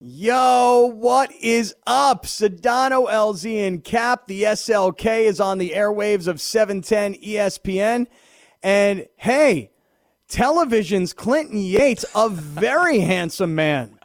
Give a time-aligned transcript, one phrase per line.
[0.00, 2.24] Yo, what is up?
[2.24, 4.28] Sedano, LZ, and Cap.
[4.28, 8.06] The SLK is on the airwaves of 710 ESPN.
[8.62, 9.72] And hey,
[10.28, 13.98] television's Clinton Yates, a very handsome man,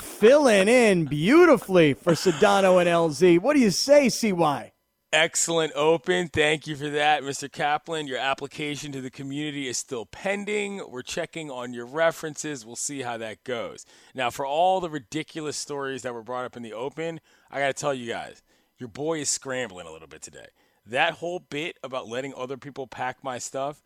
[0.00, 3.38] filling in beautifully for Sedano and LZ.
[3.40, 4.71] What do you say, CY?
[5.14, 6.28] Excellent open.
[6.28, 7.52] Thank you for that, Mr.
[7.52, 8.06] Kaplan.
[8.06, 10.80] Your application to the community is still pending.
[10.88, 12.64] We're checking on your references.
[12.64, 13.84] We'll see how that goes.
[14.14, 17.66] Now, for all the ridiculous stories that were brought up in the open, I got
[17.66, 18.42] to tell you guys,
[18.78, 20.46] your boy is scrambling a little bit today.
[20.86, 23.82] That whole bit about letting other people pack my stuff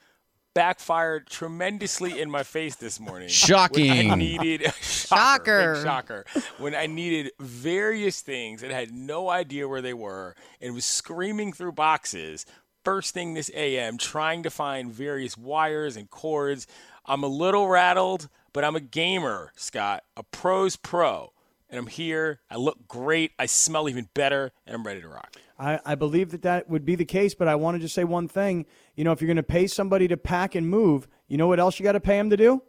[0.57, 3.29] backfired tremendously in my face this morning.
[3.29, 3.91] Shocking.
[3.91, 5.75] When I needed Shocker.
[5.75, 6.25] big shocker.
[6.57, 11.53] When I needed various things and had no idea where they were and was screaming
[11.53, 12.47] through boxes
[12.85, 16.67] first thing this AM trying to find various wires and cords.
[17.05, 21.33] I'm a little rattled, but I'm a gamer, Scott, a pro's pro.
[21.69, 22.41] And I'm here.
[22.51, 23.33] I look great.
[23.39, 25.37] I smell even better, and I'm ready to rock.
[25.59, 28.05] I, I believe that that would be the case, but I want to just say
[28.05, 28.67] one thing.
[28.95, 31.59] You know, if you're going to pay somebody to pack and move, you know what
[31.61, 32.63] else you got to pay them to do?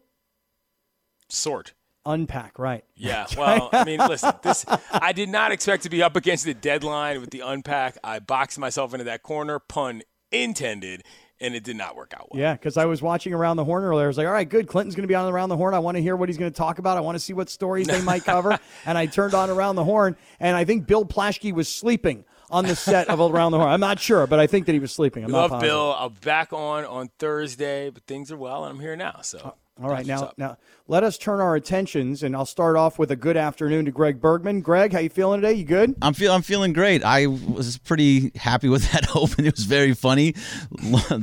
[1.29, 1.73] Sort.
[2.05, 2.85] Unpack, right.
[2.95, 6.53] Yeah, well, I mean, listen, this I did not expect to be up against the
[6.53, 7.97] deadline with the unpack.
[8.01, 11.03] I boxed myself into that corner, pun intended,
[11.41, 12.41] and it did not work out well.
[12.41, 14.05] Yeah, because I was watching Around the Horn earlier.
[14.05, 14.67] I was like, all right, good.
[14.67, 15.73] Clinton's going to be on Around the Horn.
[15.73, 16.95] I want to hear what he's going to talk about.
[16.95, 18.57] I want to see what stories they might cover.
[18.85, 22.65] and I turned on Around the Horn, and I think Bill Plaschke was sleeping on
[22.65, 23.69] the set of Around the Horn.
[23.69, 25.23] I'm not sure, but I think that he was sleeping.
[25.23, 25.73] I'm Love not positive.
[25.73, 25.93] Bill.
[25.93, 29.19] I'll back on on Thursday, but things are well, and I'm here now.
[29.21, 33.11] So, All right, now, now let us turn our attentions, and I'll start off with
[33.11, 34.61] a good afternoon to Greg Bergman.
[34.61, 35.53] Greg, how you feeling today?
[35.53, 35.95] You good?
[36.01, 37.03] I'm feel I'm feeling great.
[37.03, 39.45] I was pretty happy with that open.
[39.45, 40.33] It was very funny.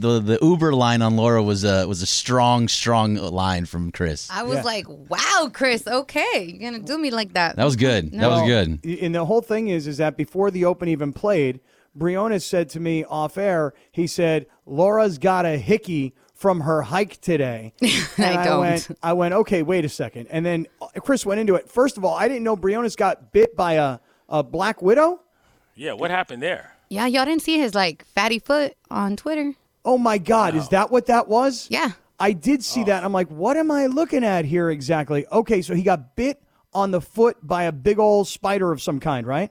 [0.05, 4.29] The the Uber line on Laura was a was a strong strong line from Chris.
[4.31, 4.63] I was Yeah.
[4.63, 6.45] like, wow, Chris, okay.
[6.59, 7.57] You're going to do me like that.
[7.57, 8.13] That was good.
[8.13, 8.85] That was good.
[8.85, 11.61] And the whole thing is, is that before the Open even played,
[11.95, 17.19] Briones said to me off air, he said, Laura's got a hickey from her hike
[17.23, 17.73] today.
[18.19, 18.61] And I don't.
[18.61, 20.27] went, I went, okay, wait a second.
[20.29, 21.71] And then uh, Chris went into it.
[21.71, 25.23] First of all, I didn't know Briones got bit by a, a black widow.
[25.75, 26.75] yeah, what happened there?
[26.91, 29.55] Yeah, y'all didn't see his like fatty foot on Twitter.
[29.87, 31.67] Oh my God, is that what that was?
[31.71, 31.93] Yeah.
[32.21, 33.05] I did see that.
[33.05, 35.27] I'm like, what am I looking at here exactly?
[35.33, 36.43] Okay, so he got bit
[36.75, 39.51] on the foot by a big old spider of some kind, right?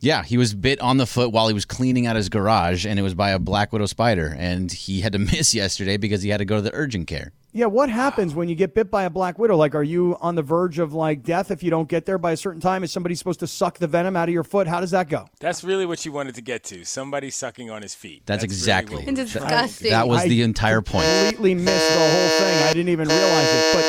[0.00, 2.98] Yeah, he was bit on the foot while he was cleaning out his garage, and
[2.98, 4.34] it was by a black widow spider.
[4.38, 7.32] And he had to miss yesterday because he had to go to the urgent care.
[7.52, 9.56] Yeah, what happens when you get bit by a black widow?
[9.56, 12.32] Like, are you on the verge of like death if you don't get there by
[12.32, 12.84] a certain time?
[12.84, 14.66] Is somebody supposed to suck the venom out of your foot?
[14.66, 15.30] How does that go?
[15.40, 16.84] That's really what you wanted to get to.
[16.84, 18.24] Somebody sucking on his feet.
[18.26, 19.90] That's really exactly- what And we were it's trying- disgusting.
[19.90, 21.06] That was the entire point.
[21.06, 22.62] Completely missed the whole thing.
[22.64, 23.74] I didn't even realize it.
[23.74, 23.84] But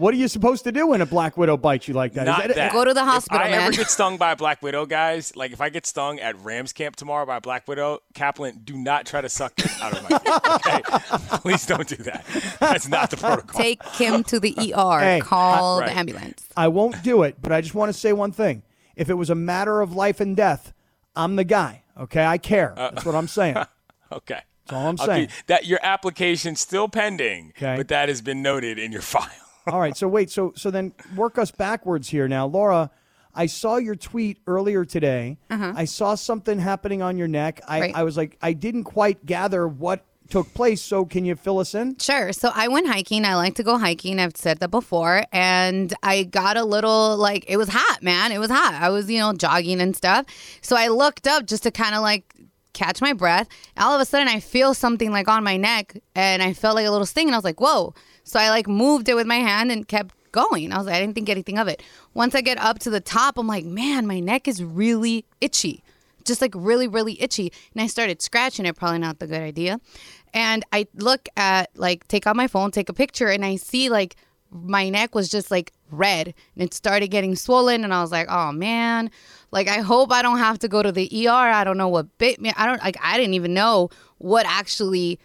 [0.00, 2.22] what are you supposed to do when a black widow bites you like that?
[2.22, 2.72] Is Not that.
[2.72, 5.52] Go to the hospital, if I ever get stung by a black widow, guys, like
[5.52, 9.06] if I get stung at Rams camp tomorrow by a black widow, Kaplan, do not
[9.06, 10.40] try to suck it out of my feet.
[10.66, 12.24] Okay, please don't do that.
[12.58, 13.60] That's not the protocol.
[13.60, 15.00] Take him to the ER.
[15.00, 15.90] Hey, Call right.
[15.90, 16.48] the ambulance.
[16.56, 18.62] I won't do it, but I just want to say one thing.
[18.96, 20.72] If it was a matter of life and death,
[21.14, 21.82] I'm the guy.
[21.98, 22.72] Okay, I care.
[22.76, 23.56] That's what I'm saying.
[24.12, 24.40] okay.
[24.66, 25.26] That's all I'm saying.
[25.28, 27.76] keep- that your application still pending, Okay.
[27.76, 29.28] but that has been noted in your file.
[29.66, 29.96] All right.
[29.96, 30.30] So wait.
[30.30, 32.90] So so then work us backwards here now, Laura.
[33.34, 35.38] I saw your tweet earlier today.
[35.50, 37.60] I saw something happening on your neck.
[37.68, 37.80] I, Uh-huh.
[37.86, 37.96] Right.
[37.96, 40.82] I was like, I didn't quite gather what took place.
[40.82, 41.96] So can you fill us in?
[41.98, 42.32] Sure.
[42.32, 43.24] So I went hiking.
[43.24, 44.18] I like to go hiking.
[44.18, 45.24] I've said that before.
[45.32, 48.32] And I got a little like, it was hot, man.
[48.32, 48.74] It was hot.
[48.74, 50.26] I was, you know, jogging and stuff.
[50.60, 52.34] So I looked up just to kind of like
[52.72, 53.48] catch my breath.
[53.76, 56.86] All of a sudden, I feel something like on my neck and I felt like
[56.86, 57.28] a little sting.
[57.28, 57.94] And I was like, whoa.
[58.30, 60.72] So I like moved it with my hand and kept going.
[60.72, 61.82] I was like, I didn't think anything of it.
[62.14, 65.82] Once I get up to the top, I'm like, man, my neck is really itchy
[66.24, 67.52] just like really, really itchy.
[67.74, 69.80] And I started scratching it, probably not the good idea.
[70.32, 73.88] And I look at, like, take out my phone, take a picture, and I see,
[73.88, 74.16] like,
[74.52, 77.84] my neck was just like red and it started getting swollen.
[77.84, 79.10] And I was like, oh man,
[79.52, 81.30] like, I hope I don't have to go to the ER.
[81.30, 82.52] I don't know what bit me.
[82.56, 85.20] I don't, like, I didn't even know what actually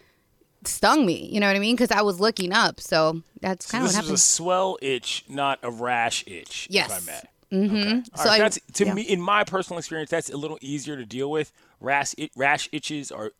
[0.68, 1.30] stung me.
[1.32, 1.76] You know what I mean?
[1.76, 2.80] Because I was looking up.
[2.82, 4.16] So that's So kind of this what happened.
[4.16, 6.68] a swell itch, not a rash itch.
[6.70, 6.92] Yes.
[6.92, 7.22] If I may.
[7.52, 8.00] Mm-hmm.
[8.18, 8.94] All So right, I, that's to yeah.
[8.94, 11.52] me, in my personal experience, that's a little easier to deal with.
[11.80, 13.32] Rash, it, rash itches are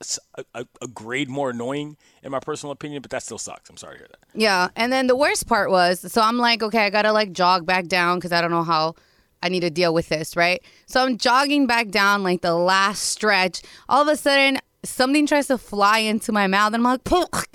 [0.54, 3.70] a grade more annoying, in my personal opinion, but that still sucks.
[3.70, 4.20] I'm sorry to hear that.
[4.40, 7.66] Yeah, and then the worst part was, so I'm like, okay, I gotta like jog
[7.66, 8.96] back down because I don't know how
[9.42, 10.62] I need to deal with this, right?
[10.86, 13.62] So I'm jogging back down like the last stretch.
[13.90, 17.02] All of a sudden, something tries to fly into my mouth, and I'm like,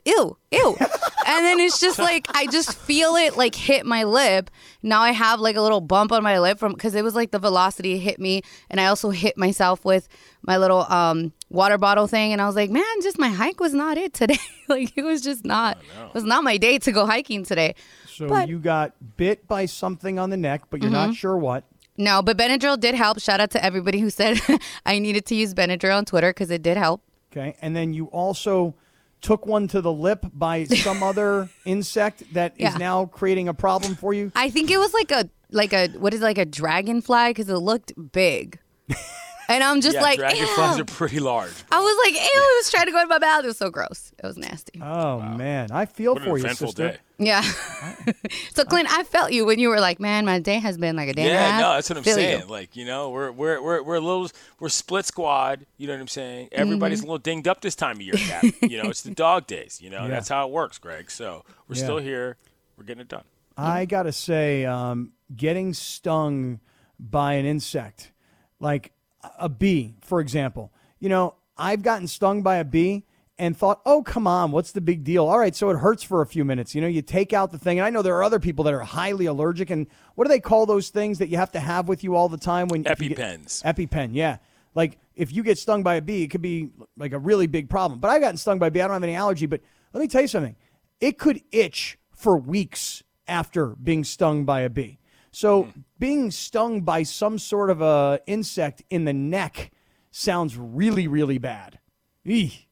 [0.05, 0.77] ew, ew.
[1.27, 4.50] and then it's just like I just feel it like hit my lip.
[4.82, 7.31] Now I have like a little bump on my lip from because it was like
[7.31, 10.09] the velocity hit me, and I also hit myself with
[10.43, 13.75] my little um, water bottle thing, and I was like, man, just my hike was
[13.75, 14.38] not it today.
[14.69, 15.79] like it was just not.
[16.09, 17.75] It was not my day to go hiking today.
[18.06, 21.06] So But- you got bit by something on the neck, but you're Mm-hmm.
[21.09, 21.65] not sure what.
[21.97, 23.21] No, but Benadryl did help.
[23.21, 24.41] Shout out to everybody who said
[24.87, 27.03] I needed to use Benadryl on Twitter because it did help.
[27.32, 27.56] Okay.
[27.62, 28.75] And then you also
[29.21, 32.77] took one to the lip by some other insect that is Yeah.
[32.79, 34.32] now creating a problem for you.
[34.35, 37.49] I think it was like a like a what is it, like a dragonfly because
[37.49, 38.59] it looked big,
[39.50, 40.82] and I'm just yeah, like, dragonflies ew.
[40.82, 41.52] are pretty large.
[41.70, 43.44] I was like, ew, it was trying to go in my mouth.
[43.44, 44.12] It was so gross.
[44.23, 44.81] It was nasty.
[44.82, 46.88] Oh man, I feel What an for you, sister.
[46.88, 46.97] day.
[47.19, 47.43] Yeah.
[48.55, 51.08] so Clint, I felt you when you were like, man, my day has been like
[51.08, 51.61] a day and a Yeah, half.
[51.61, 52.41] no, that's what I'm Feel saying.
[52.41, 52.47] you.
[52.47, 55.67] Like, you know, we're we're we're we're a little we're split squad.
[55.76, 56.49] You know what I'm saying?
[56.53, 57.05] Everybody's Mm-hmm.
[57.08, 58.44] a little dinged up this time of year, Cap.
[58.62, 59.81] you know, it's the dog days.
[59.82, 60.08] You know, Yeah.
[60.08, 61.11] that's how it works, Greg.
[61.11, 61.82] So we're Yeah.
[61.85, 62.37] still here.
[62.79, 63.25] We're getting it done.
[63.56, 66.61] I gotta say, um, getting stung
[66.99, 68.12] by an insect,
[68.61, 68.93] like
[69.38, 70.72] a bee, for example.
[70.99, 73.05] You know, I've gotten stung by a bee
[73.38, 75.26] and thought, oh, come on, what's the big deal?
[75.26, 76.75] All right, so it hurts for a few minutes.
[76.75, 78.75] You know, you take out the thing, and I know there are other people that
[78.75, 79.70] are highly allergic.
[79.70, 82.28] And what do they call those things that you have to have with you all
[82.28, 83.64] the time when if you get- EpiPens.
[83.64, 84.38] EpiPen, yeah.
[84.75, 87.69] Like if you get stung by a bee, it could be like a really big
[87.69, 87.99] problem.
[87.99, 88.82] But I've gotten stung by a bee.
[88.82, 89.61] I don't have any allergy, but
[89.93, 90.55] let me tell you something.
[91.00, 95.00] It could itch for weeks after being stung by a bee.
[95.32, 95.69] So
[95.99, 99.71] being stung by some sort of a insect in the neck
[100.11, 101.79] sounds really, really bad.
[102.27, 102.65] Eeh.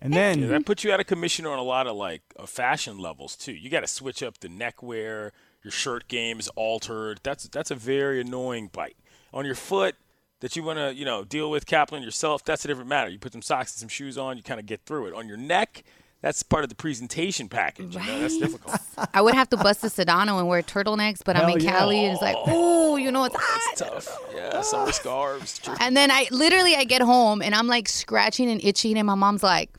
[0.00, 2.46] And then Yeah, that puts you out of commission on a lot of like uh,
[2.46, 3.52] fashion levels too.
[3.52, 5.32] You got to switch up the neck wear.
[5.64, 7.20] Your shirt game is altered.
[7.22, 8.96] That's that's a very annoying bite
[9.34, 9.96] on your foot
[10.40, 12.44] that you want to you know deal with Kaplan yourself.
[12.44, 13.10] That's a different matter.
[13.10, 14.36] You put some socks and some shoes on.
[14.36, 15.14] You kind of get through it.
[15.14, 15.82] On your neck,
[16.20, 17.94] that's part of the presentation package.
[17.94, 18.76] You know, that's difficult.
[19.14, 21.78] I would have to bust a Sedano and wear turtlenecks, but I'm in yeah.
[21.78, 23.72] Cali and it's like, oh, you know, it's hot.
[23.72, 24.18] It's tough.
[24.34, 25.58] Yeah, summer scarves.
[25.58, 29.06] jerky And then I literally I get home and I'm like scratching and itching, and
[29.06, 29.70] my mom's like,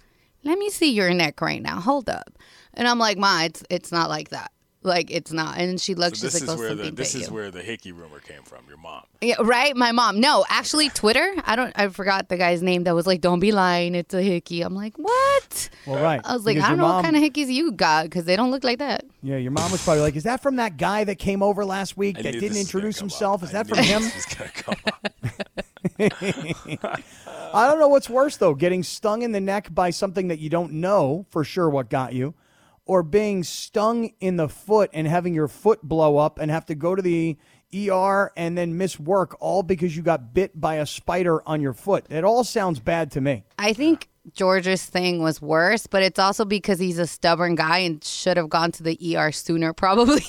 [0.43, 1.79] "Let me see your neck right now.
[1.81, 2.37] Hold up."
[2.73, 4.51] And I'm like, "Ma, it's it's not like that.
[4.81, 7.27] Like it's not." And she looks, So this like, is "Oh, where the this is
[7.27, 8.59] you." where the hickey rumor came from.
[8.67, 9.03] Your mom.
[9.21, 9.75] Yeah, right.
[9.75, 10.19] My mom.
[10.19, 11.33] No, actually, Twitter.
[11.45, 11.73] I don't.
[11.75, 13.93] I forgot the guy's name that was like, "Don't be lying.
[13.95, 16.21] It's a hickey." I'm like, "What?" well, right.
[16.23, 18.25] I was like, Because "I don't know mom- what kind of hickeys you got because
[18.25, 20.77] they don't look like that." Yeah, your mom was probably like, "Is that from that
[20.77, 23.43] guy that came over last week I that didn't this was gonna introduce himself?
[23.43, 23.49] up.
[23.49, 24.75] Is I that knew from him?" This was gonna come.
[27.53, 30.49] I don't know what's worse though, getting stung in the neck by something that you
[30.49, 32.33] don't know for sure what got you,
[32.89, 36.73] or being stung in the foot and having your foot blow up and have to
[36.73, 37.37] go to the
[37.71, 41.73] ER and then miss work all because you got bit by a spider on your
[41.73, 42.03] foot.
[42.09, 43.43] It all sounds bad to me.
[43.59, 48.03] I think George's thing was worse, but it's also because he's a stubborn guy and
[48.03, 50.23] should have gone to the ER sooner, probably.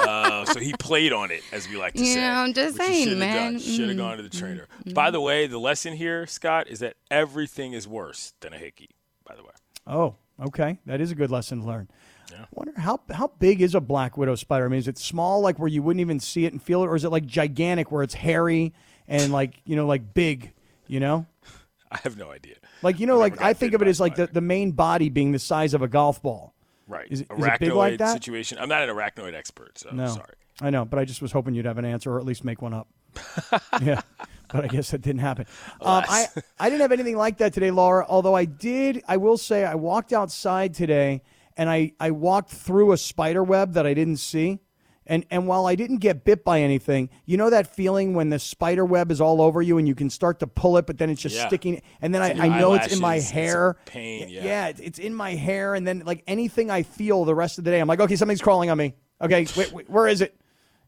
[0.00, 2.24] Uh, so he played on it, as we like to Yeah, say.
[2.24, 3.58] I'm just saying, shoulda man.
[3.58, 4.68] Should have gone to the trainer.
[4.94, 8.90] By the way, the lesson here, Scott, is that everything is worse than a hickey.
[9.26, 9.50] By the way,
[9.88, 10.14] Oh,
[10.46, 10.78] okay.
[10.86, 11.88] That is a good lesson to learn.
[12.32, 14.64] I wonder how how big is a black widow spider?
[14.64, 16.86] I mean, is it small, like where you wouldn't even see it and feel it,
[16.86, 18.72] or is it like gigantic, where it's hairy
[19.08, 20.52] and like you know, like big?
[20.86, 21.26] You know,
[21.90, 22.54] I have no idea.
[22.82, 25.08] like you know, I've like I think of it as like the, the main body
[25.08, 26.54] being the size of a golf ball.
[26.86, 27.06] Right.
[27.10, 28.12] Is it- is arachnoid it big like that?
[28.12, 28.58] situation.
[28.58, 30.34] I'm not an arachnoid expert, so No, sorry.
[30.60, 32.60] I know, but I just was hoping you'd have an answer or at least make
[32.62, 32.88] one up.
[33.82, 34.02] yeah,
[34.52, 35.46] but I guess that didn't happen.
[35.82, 36.26] Um, I
[36.58, 38.04] I didn't have anything like that today, Laura.
[38.08, 41.22] Although I did, I will say I walked outside today
[41.56, 44.60] and I I walked through a spider web that I didn't see.
[45.06, 48.38] And, and while I didn't get bit by anything, you know that feeling when the
[48.38, 51.10] spider web is all over you and you can start to pull it, but then
[51.10, 51.48] it's just Yeah.
[51.48, 51.82] sticking.
[52.00, 53.76] And then I, I know it's in my hair.
[53.86, 54.44] pain, yeah.
[54.44, 55.74] yeah, it's, it's in my hair.
[55.74, 58.42] And then like anything I feel the rest of the day, I'm like, okay, something's
[58.42, 58.94] crawling on me.
[59.20, 60.38] Okay, wait, wait, where is it?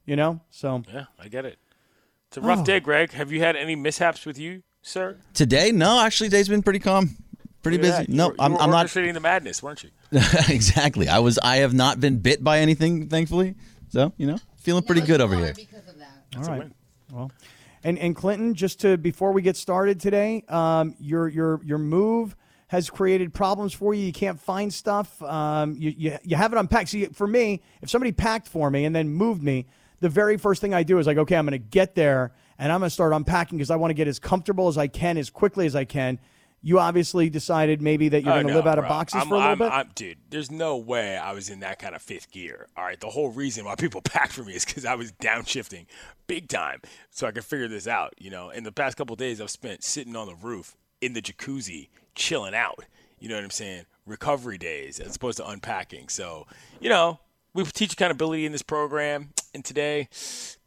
[0.06, 0.40] You know.
[0.50, 1.58] So Yeah, I get it.
[2.32, 2.64] It's a rough Oh.
[2.64, 3.12] day, Greg.
[3.12, 5.18] Have you had any mishaps with you, sir?
[5.34, 7.14] Today, no, actually, today's been pretty calm,
[7.62, 7.92] pretty busy.
[7.92, 8.08] that.
[8.08, 9.90] You No, were- I'm, were I'm not orchestrating the madness, weren't you?
[10.48, 11.10] exactly.
[11.10, 11.38] I was.
[11.42, 13.54] I have not been bit by anything, thankfully.
[13.90, 15.52] So you know, feeling pretty good over here.
[16.38, 16.72] all right.
[17.12, 17.30] Well,
[17.84, 22.34] and and Clinton, just to before we get started today, um, your your your move
[22.68, 24.06] has created problems for you.
[24.06, 25.20] You can't find stuff.
[25.20, 26.88] Um, you, you you haven't unpacked.
[26.88, 29.66] See, for me, if somebody packed for me and then moved me,
[30.02, 32.72] the very first thing I do is like, okay, I'm going to get there and
[32.72, 35.16] I'm going to start unpacking because I want to get as comfortable as I can,
[35.16, 36.18] as quickly as I can.
[36.60, 39.28] You obviously decided maybe that you're Oh, going to no, live out of boxes I'm,
[39.28, 39.72] for a little I'm, bit.
[39.72, 42.66] I'm, dude, there's no way I was in that kind of fifth gear.
[42.76, 45.86] All right, the whole reason why people packed for me is because I was downshifting
[46.26, 46.80] big time,
[47.10, 48.14] so I could figure this out.
[48.18, 51.12] You know, in the past couple of days, I've spent sitting on the roof in
[51.14, 52.84] the jacuzzi chilling out.
[53.18, 53.84] You know what I'm saying?
[54.06, 56.08] Recovery days as opposed to unpacking.
[56.08, 56.46] So,
[56.80, 57.20] you know,
[57.54, 59.30] we teach accountability in this program.
[59.54, 60.08] And today,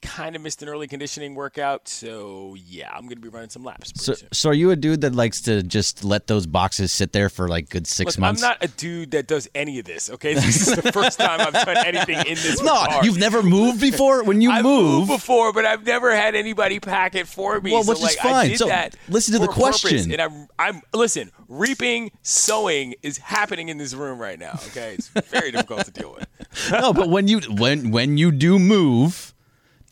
[0.05, 1.87] kind of missed an early conditioning workout.
[1.87, 3.91] So, yeah, I'm going to be running some laps.
[3.95, 4.29] So, soon.
[4.31, 7.47] so are you a dude that likes to just let those boxes sit there for
[7.47, 8.43] like good six Look, months?
[8.43, 10.09] I'm not a dude that does any of this.
[10.09, 12.61] Okay, this is the first time I've done anything in this.
[12.63, 13.05] no, regard.
[13.05, 14.23] you've never moved before.
[14.23, 17.71] When you I've move, moved before, but I've never had anybody pack it for me.
[17.71, 18.49] Well, which is like, I fine.
[18.49, 20.11] did So, that listen to the a purpose, question.
[20.11, 21.31] and I'm, I'm listen.
[21.47, 24.59] Reaping, sowing is happening in this room right now.
[24.67, 26.27] Okay, it's very difficult to deal with.
[26.71, 28.74] no, but when you when when you do move,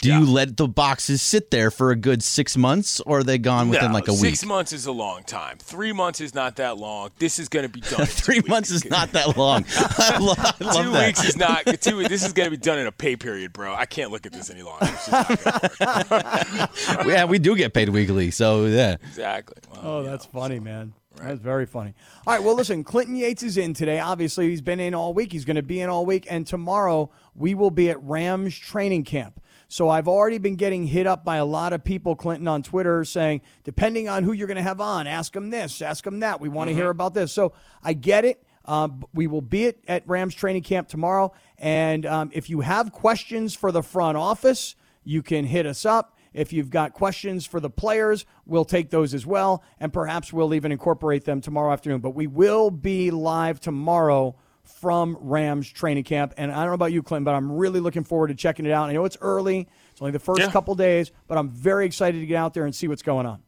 [0.02, 3.38] do you let the boxes sit there for a good six months, or are they
[3.38, 4.20] gone within No, like a week?
[4.20, 5.58] Six months is a long time.
[5.60, 7.12] Three months is not that long.
[7.20, 8.02] This is going to be done.
[8.02, 8.84] in two Three months weeks.
[8.84, 9.64] is not that long.
[9.78, 11.06] I lo- I love Two that.
[11.08, 11.66] weeks is not.
[11.80, 12.04] Two.
[12.04, 13.74] This is going to be done in a pay period, bro.
[13.74, 14.86] I can't look at this any longer.
[14.92, 17.06] It's just not work.
[17.08, 18.98] yeah, we do get paid weekly, so yeah.
[19.04, 19.56] exactly.
[19.72, 20.94] Well, Oh, that's know, funny, man.
[21.16, 21.94] That's very funny.
[22.26, 24.00] All right, well, listen, Clinton Yates is in today.
[24.00, 25.32] Obviously, he's been in all week.
[25.32, 26.26] He's going to be in all week.
[26.30, 29.40] And tomorrow, we will be at Rams training camp.
[29.68, 33.04] So I've already been getting hit up by a lot of people, Clinton, on Twitter
[33.06, 36.40] saying, depending on who you're going to have on, ask them this, ask them that.
[36.40, 37.32] We want to hear about this.
[37.32, 37.54] So
[37.84, 38.44] I get it.
[38.66, 41.34] Um, we will be at, at Rams training camp tomorrow.
[41.58, 46.13] And um, if you have questions for the front office, you can hit us up.
[46.34, 49.64] If you've got questions for the players, we'll take those as well.
[49.80, 52.02] And perhaps we'll even incorporate them tomorrow afternoon.
[52.02, 56.34] But we will be live tomorrow from Rams training camp.
[56.38, 58.72] And I don't know about you, Clinton, but I'm really looking forward to checking it
[58.72, 58.90] out.
[58.90, 60.52] I know it's early, it's only the first Yeah.
[60.52, 63.44] couple days, but I'm very excited to get out there and see what's going on.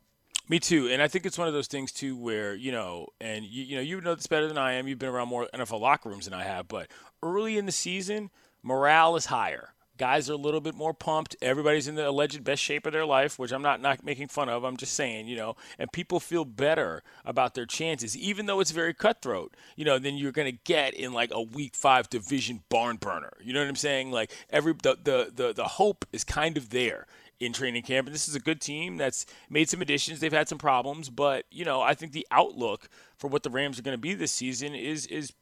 [0.48, 3.46] Me too, and I think it's one of those things too, where you know, and
[3.46, 4.88] you, you know, you know this better than I am.
[4.88, 6.88] You've been around more NFL locker rooms than I have, but
[7.24, 8.30] early in the season,
[8.62, 9.74] morale is higher.
[9.97, 11.35] Guys are a little bit more pumped.
[11.41, 14.49] Everybody's in the alleged best shape of their life, which I'm not not making fun
[14.49, 14.63] of.
[14.63, 18.71] I'm just saying, you know, and people feel better about their chances, even though it's
[18.71, 19.55] very cutthroat.
[19.75, 23.33] You know, than you're going to get in like a Week Five division barn burner.
[23.41, 24.11] You know what I'm saying?
[24.11, 27.07] Like every the the the, the hope is kind of there
[27.39, 28.07] in training camp.
[28.07, 30.19] And this is a good team that's made some additions.
[30.19, 33.79] They've had some problems, but you know, I think the outlook for what the Rams
[33.79, 35.33] are going to be this season is is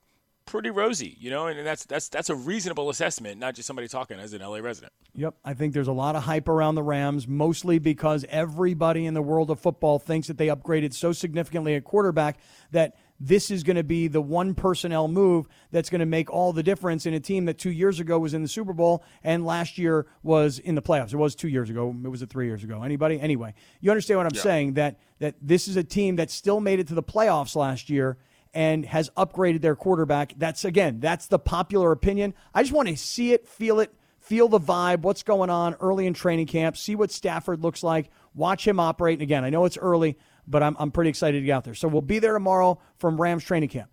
[0.45, 1.17] pretty rosy.
[1.19, 4.41] You know, and that's that's that's a reasonable assessment, not just somebody talking as an
[4.41, 4.93] LA resident.
[5.15, 9.13] Yep, I think there's a lot of hype around the Rams, mostly because everybody in
[9.13, 12.39] the world of football thinks that they upgraded so significantly at quarterback
[12.71, 16.51] that this is going to be the one personnel move that's going to make all
[16.51, 19.45] the difference in a team that two years ago was in the Super Bowl and
[19.45, 21.13] last year was in the playoffs.
[21.13, 21.95] It was two years ago.
[22.03, 22.83] It was a three years ago.
[22.83, 23.19] Anybody?
[23.21, 24.73] Anyway, you understand what I'm saying?
[24.73, 28.17] That that this is a team that still made it to the playoffs last year
[28.53, 30.33] and has upgraded their quarterback.
[30.37, 32.33] That's again, that's the popular opinion.
[32.53, 36.05] I just want to see it, feel it, feel the vibe, what's going on early
[36.05, 39.15] in training camp, see what Stafford looks like, watch him operate.
[39.15, 40.17] And again, I know it's early,
[40.47, 41.73] but I'm, I'm pretty excited to get out there.
[41.73, 43.89] So we'll be there tomorrow from Rams training camp.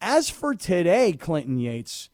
[0.00, 2.10] As for today, Clinton Yates,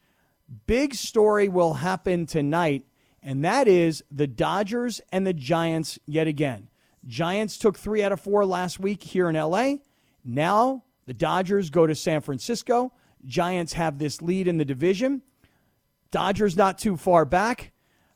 [0.65, 2.85] big story will happen tonight,
[3.21, 6.69] and that is the Dodgers and the Giants yet again.
[7.05, 9.75] Giants took three out of four last week here in LA.
[10.23, 12.93] Now the Dodgers go to San Francisco.
[13.25, 15.23] Giants have this lead in the division.
[16.09, 17.73] Dodgers not too far back.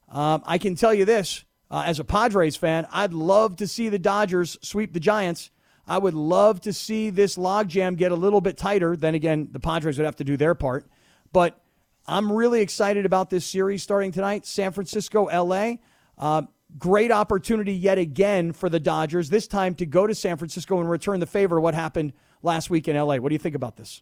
[0.07, 3.89] Um, I can tell you this uh, as a Padres fan, I'd love to see
[3.89, 5.51] the Dodgers sweep the Giants.
[5.85, 8.95] I would love to see this logjam get a little bit tighter.
[8.95, 10.85] Then again, the Padres would have to do their part.
[11.33, 11.61] But
[12.07, 14.45] I'm really excited about this series starting tonight.
[14.45, 15.73] San Francisco, LA.
[16.17, 16.43] Uh,
[16.77, 20.89] great opportunity yet again for the Dodgers, this time to go to San Francisco and
[20.89, 22.13] return the favor of what happened
[22.45, 23.17] last week in LA.
[23.17, 24.01] What do you think about this?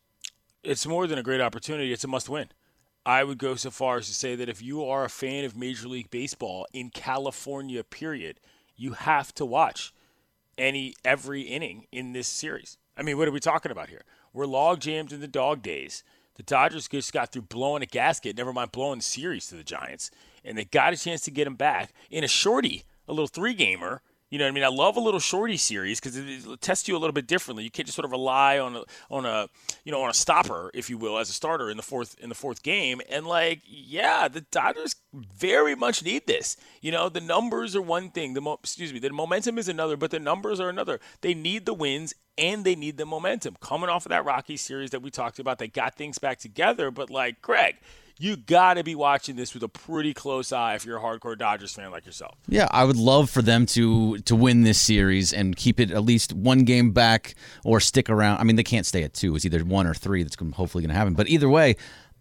[0.64, 2.50] It's more than a great opportunity; it's a must-win.
[3.06, 5.58] I would go so far as to say that if you are a fan of
[5.58, 8.40] Major League Baseball in California, period,
[8.78, 9.94] you have to watch
[10.58, 12.78] any every inning in this series.
[12.96, 14.04] I mean, what are we talking about here?
[14.32, 16.04] We're log jammed in the dog days.
[16.36, 19.64] The Dodgers just got through blowing a gasket, never mind blowing the series to the
[19.64, 20.10] Giants,
[20.44, 23.54] and they got a chance to get them back in a shorty, a little three
[23.54, 24.02] gamer.
[24.34, 24.64] You know what I mean?
[24.64, 27.66] I love a little shorty series because it, tests you a little bit differently.
[27.66, 29.48] You can't just sort of rely on a on a
[29.84, 32.30] you know on a stopper, if you will, as a starter in the fourth in
[32.30, 33.00] the fourth game.
[33.12, 36.58] And like, yeah, the Dodgers very much need this.
[36.82, 38.34] You know, the numbers are one thing.
[38.34, 41.00] The mo- excuse me, the momentum is another, but the numbers are another.
[41.22, 44.90] They need the wins and they need the momentum coming off of that Rocky series
[44.90, 45.60] that we talked about.
[45.60, 47.76] They got things back together, but like Greg.
[48.20, 51.38] You got to be watching this with a pretty close eye if you're a hardcore
[51.38, 52.38] Dodgers fan like yourself.
[52.48, 56.04] Yeah, I would love for them to to win this series and keep it at
[56.04, 58.40] least one game back or stick around.
[58.40, 59.36] I mean, they can't stay at two.
[59.36, 61.14] It's either one or three that's hopefully going to happen.
[61.16, 61.76] But either way,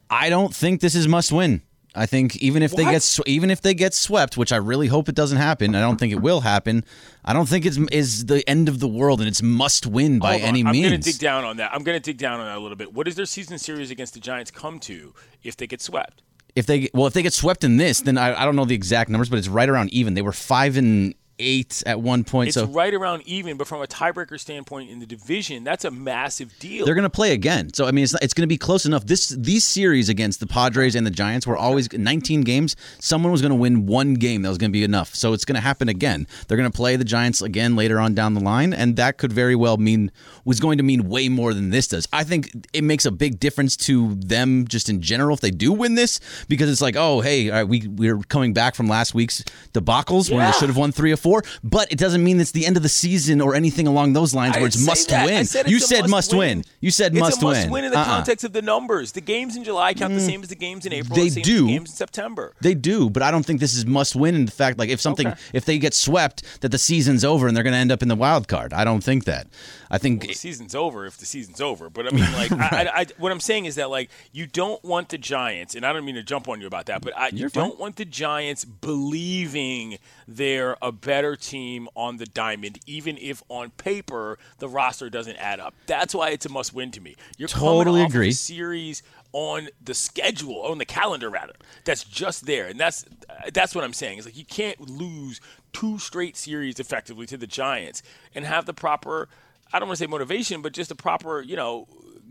[0.09, 1.63] I don't think this is must win.
[1.95, 4.87] I think even if they get sw- even if they get swept, which I really
[4.87, 6.85] hope it doesn't happen, I don't think it will happen.
[7.25, 10.33] I don't think it's is the end of the world and it's must win by
[10.39, 10.89] Hold any I'm means.
[10.89, 11.73] going to dig down on that.
[11.75, 12.95] I'm going to dig down on that a little bit.
[12.95, 16.23] What does their season series against the Giants come to if they get swept?
[16.55, 18.75] if they well if they get swept in this, then I, I don't know the
[18.75, 20.15] exact numbers, but it's right around even.
[20.15, 23.83] They were five and eight at one point, It's so right around even, but from
[23.83, 26.87] a tiebreaker standpoint in the division, that's a massive deal.
[26.87, 27.73] they're going to play again.
[27.75, 29.07] So I mean, it's not, it's going to be close enough.
[29.07, 32.77] This these series against the Padres and the Giants were always 19 games.
[33.01, 35.15] Someone was going to win one game that was going to be enough.
[35.15, 36.27] So it's going to happen again.
[36.47, 39.33] They're going to play the Giants again later on down the line, and that could
[39.33, 40.11] very well mean
[40.45, 42.07] was going to mean way more than this does.
[42.13, 45.73] I think it makes a big difference to them just in general if they do
[45.73, 49.15] win this because it's like, oh hey, all right, we we're coming back from last
[49.15, 50.51] week's debacles where Yeah.
[50.53, 51.32] they should have won three or four,
[51.65, 54.57] but it doesn't mean it's the end of the season or anything along those lines
[54.57, 55.25] I where it's must that.
[55.25, 55.47] Win.
[55.47, 56.65] said you it's a said must win.
[56.81, 57.71] You said it's must a must win.
[57.73, 58.05] win in the Uh-uh.
[58.05, 59.13] context of the numbers.
[59.13, 61.17] The games in July count the same as the games in April.
[61.17, 61.55] They the same do.
[61.55, 62.53] As the games in September.
[62.61, 64.35] They do, but I don't think this is must win.
[64.35, 65.41] In the fact, like if something, Okay.
[65.55, 68.09] if they get swept, that the season's over and they're going to end up in
[68.09, 68.73] the wild card.
[68.73, 69.47] I don't think that.
[69.93, 71.91] I think the season's over if the season's over.
[71.91, 74.83] But I mean, like, I, I, I, what I'm saying is that like you don't
[74.83, 77.29] want the Giants, and I don't mean to jump on you about that, but I,
[77.29, 77.69] you fine.
[77.69, 83.69] don't want the Giants believing they're a better team on the diamond, even if on
[83.71, 85.75] paper the roster doesn't add up.
[85.87, 87.15] That's why it's a must-win to me.
[87.37, 88.29] You're Totally agree.
[88.29, 89.03] Of series
[89.35, 91.55] on the schedule, on the calendar rather.
[91.85, 93.05] That's just there, and that's
[93.53, 94.19] that's what I'm saying.
[94.19, 95.39] Is like you can't lose
[95.75, 98.03] two straight series effectively to the Giants
[98.35, 99.29] and have the proper.
[99.73, 101.87] I don't want to say motivation, but just the proper, you know,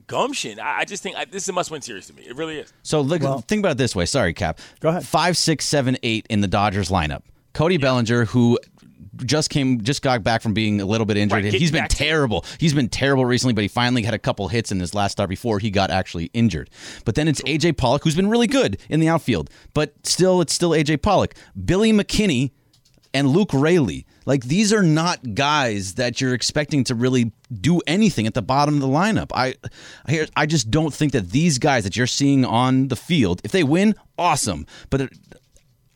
[0.07, 0.59] gumption.
[0.59, 2.23] I, I just think I, this is a must-win series to me.
[2.23, 2.73] It really is.
[2.83, 3.01] so.
[3.01, 4.05] Look, think about it this way.
[4.05, 4.59] Sorry, Cap.
[4.79, 5.05] Go ahead.
[5.05, 7.23] Five, six, seven, eight in the Dodgers lineup.
[7.53, 8.57] Cody Bellinger, who
[9.25, 11.43] just came, just got back from being a little bit injured.
[11.43, 12.45] Right, He's been back to- terrible.
[12.59, 15.29] He's been terrible recently, but he finally had a couple hits in his last start
[15.29, 16.69] before he got actually injured.
[17.03, 20.53] But then it's AJ Pollock, who's been really good in the outfield, but still, it's
[20.53, 21.35] still AJ Pollock.
[21.65, 22.51] Billy McKinney
[23.13, 24.05] and Luke Raley.
[24.25, 28.75] Like these are not guys that you're expecting to really do anything at the bottom
[28.75, 29.31] of the lineup.
[29.33, 29.55] I,
[30.05, 33.41] I, hear- I just don't think that these guys that you're seeing on the field,
[33.43, 34.65] if they win, awesome.
[34.89, 35.09] But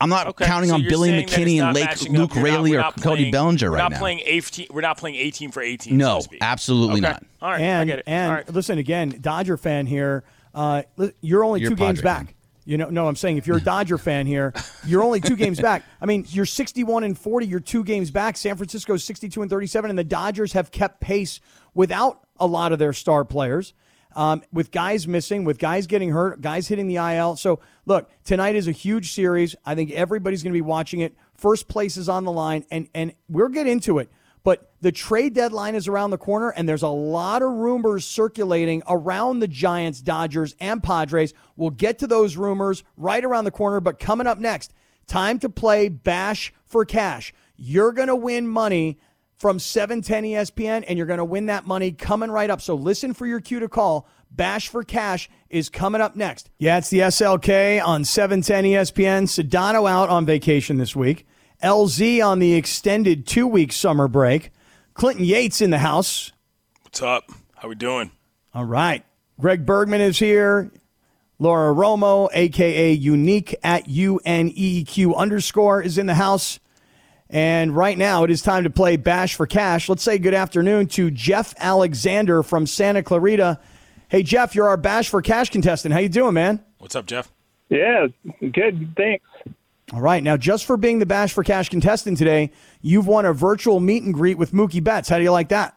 [0.00, 2.10] I'm not Okay, counting so on Billy saying that it's McKinney and Lake.
[2.10, 3.98] Luke You're not- Raley or not Cody playing- Bellinger we're right not now.
[3.98, 5.92] Playing 18, we're not playing 18 for 18.
[5.92, 6.38] so no, to speak.
[6.42, 7.12] absolutely Okay.
[7.12, 7.24] not.
[7.40, 8.04] All right, I and get it.
[8.06, 8.52] and All right.
[8.52, 10.24] listen again, Dodger fan here.
[10.54, 10.82] Uh,
[11.22, 12.26] you're only You're two games back.
[12.26, 12.34] fan.
[12.66, 14.52] You know, no, I'm saying if you're a Dodger fan here,
[14.84, 15.84] you're only two games back.
[16.00, 17.46] I mean, you're 61 and 40.
[17.46, 18.36] You're two games back.
[18.36, 21.40] San Francisco's 62 and 37, and the Dodgers have kept pace
[21.74, 23.72] without a lot of their star players.
[24.16, 27.36] Um, with guys missing, with guys getting hurt, guys hitting the IL.
[27.36, 29.54] So, look, tonight is a huge series.
[29.64, 31.14] I think everybody's going to be watching it.
[31.34, 34.10] First place is on the line, and and we'll get into it.
[34.80, 39.40] The trade deadline is around the corner, and there's a lot of rumors circulating around
[39.40, 41.32] the Giants, Dodgers, and Padres.
[41.56, 43.80] We'll get to those rumors right around the corner.
[43.80, 44.74] But coming up next,
[45.06, 47.32] time to play Bash for Cash.
[47.56, 48.98] You're going to win money
[49.38, 52.60] from 710 ESPN, and you're going to win that money coming right up.
[52.60, 54.06] So listen for your cue to call.
[54.30, 56.50] Bash for Cash is coming up next.
[56.58, 59.22] Yeah, it's the SLK on 710 ESPN.
[59.24, 61.26] Sedano out on vacation this week.
[61.62, 64.50] LZ on the extended two week summer break.
[64.96, 66.32] Clinton Yates in the house.
[66.82, 67.30] What's up?
[67.54, 68.10] How we doing?
[68.54, 69.04] All right.
[69.38, 70.72] Greg Bergman is here.
[71.38, 76.58] Laura Romo, aka Unique at UNEQ underscore, is in the house.
[77.28, 79.90] And right now it is time to play Bash for Cash.
[79.90, 83.60] Let's say good afternoon to Jeff Alexander from Santa Clarita.
[84.08, 85.92] Hey Jeff, you're our Bash for Cash contestant.
[85.92, 86.64] How you doing, man?
[86.78, 87.30] What's up, Jeff?
[87.68, 88.06] Yeah,
[88.40, 88.94] good.
[88.96, 89.26] Thanks.
[89.92, 90.22] All right.
[90.22, 92.50] Now, just for being the Bash for Cash contestant today,
[92.82, 95.08] you've won a virtual meet and greet with Mookie Betts.
[95.08, 95.76] How do you like that?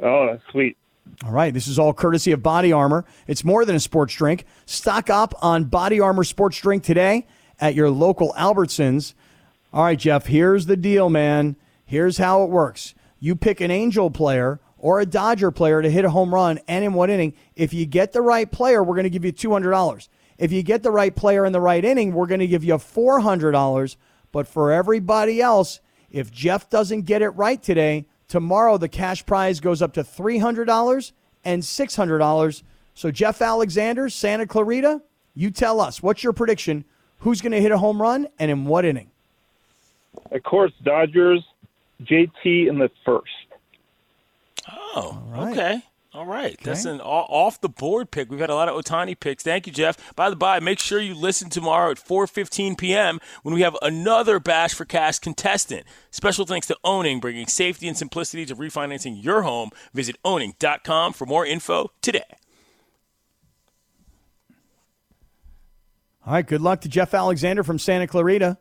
[0.00, 0.76] Oh, that's sweet.
[1.24, 3.04] All right, this is all courtesy of Body Armor.
[3.26, 4.44] It's more than a sports drink.
[4.64, 7.26] Stock up on Body Armor sports drink today
[7.60, 9.14] at your local Albertsons.
[9.72, 11.56] All right, Jeff, here's the deal, man.
[11.84, 12.94] Here's how it works.
[13.20, 16.84] You pick an Angel player or a Dodger player to hit a home run and
[16.84, 17.34] in what inning.
[17.54, 20.08] If you get the right player, we're going to give you $200.
[20.38, 22.74] If you get the right player in the right inning, we're going to give you
[22.74, 23.96] $400.
[24.32, 29.60] But for everybody else, if Jeff doesn't get it right today, tomorrow the cash prize
[29.60, 31.12] goes up to $300
[31.44, 32.62] and $600.
[32.94, 35.02] So, Jeff Alexander, Santa Clarita,
[35.34, 36.84] you tell us what's your prediction?
[37.20, 39.10] Who's going to hit a home run and in what inning?
[40.30, 41.44] Of course, Dodgers,
[42.02, 43.30] JT in the first.
[44.70, 45.52] Oh, right.
[45.52, 45.82] okay.
[46.16, 46.58] All right.
[46.62, 48.30] That's an off the board pick.
[48.30, 49.42] We've had a lot of Ohtani picks.
[49.42, 50.14] Thank you, Jeff.
[50.16, 53.20] By the by, make sure you listen tomorrow at 4:15 p.m.
[53.42, 55.84] when we have another Bash for Cash contestant.
[56.10, 59.68] Special thanks to Owning, bringing safety and simplicity to refinancing your home.
[59.92, 62.22] Visit owning.com for more info today.
[66.24, 68.56] All right, good luck to Jeff Alexander from Santa Clarita.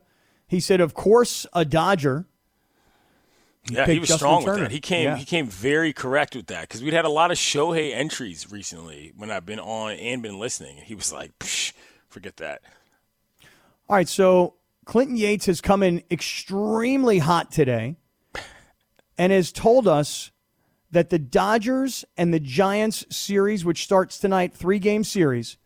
[0.46, 2.28] He said, of course, a Dodger.
[3.69, 4.71] Yeah, he was Justin strong with that.
[4.71, 5.17] He came Yeah.
[5.17, 9.12] he came very correct with that because we'd had a lot of Shohei entries recently
[9.15, 10.78] when I've been on and been listening.
[10.78, 11.32] He was like,
[12.10, 12.62] forget that.
[13.89, 17.97] All right, so Clinton Yates has come in extremely hot today
[19.17, 20.32] and has told us
[20.91, 25.58] that the Dodgers and the Giants series, which starts tonight, three game series,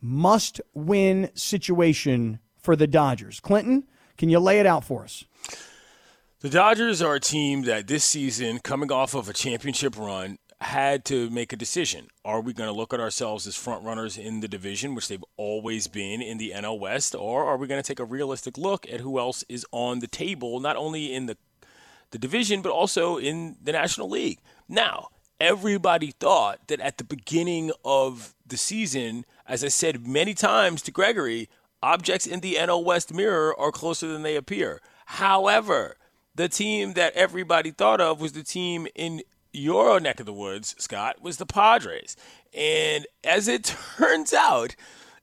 [0.00, 3.40] must win situation for the Dodgers.
[3.40, 3.84] Clinton,
[4.16, 5.24] can you lay it out for us?
[6.44, 11.02] The Dodgers are a team that this season, coming off of a championship run, had
[11.06, 12.08] to make a decision.
[12.22, 15.24] Are we going to look at ourselves as front runners in the division, which they've
[15.38, 18.86] always been in the NL West, or are we going to take a realistic look
[18.92, 21.38] at who else is on the table, not only in the
[22.10, 24.40] the division, but also in the National League.
[24.68, 25.08] Now,
[25.40, 30.90] everybody thought that at the beginning of the season, as I said many times to
[30.90, 31.48] Gregory,
[31.82, 34.82] objects in the NL West mirror are closer than they appear.
[35.06, 35.96] However,
[36.34, 40.74] the team that everybody thought of was the team in your neck of the woods,
[40.78, 42.16] Scott, was the Padres.
[42.52, 43.64] And as it
[43.96, 44.74] turns out,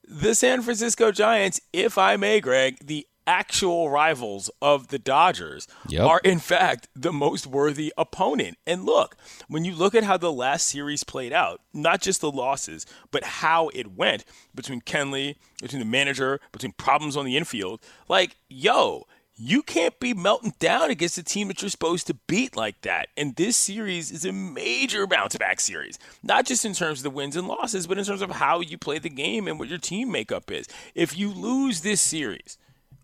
[0.08, 6.08] the San Francisco Giants, if I may, Greg, the actual rivals of the Dodgers Yep.
[6.08, 8.58] are in fact the most worthy opponent.
[8.66, 9.16] And look,
[9.48, 13.24] when you look at how the last series played out, not just the losses, but
[13.24, 19.06] how it went between Kenley, between the manager, between problems on the infield, like, yo,
[19.44, 23.08] you can't be melting down against a team that you're supposed to beat like that.
[23.18, 27.10] And this series is a major bounce back series, not just in terms of the
[27.10, 29.80] wins and losses, but in terms of how you play the game and what your
[29.80, 30.68] team makeup is.
[30.94, 32.60] If you lose this series,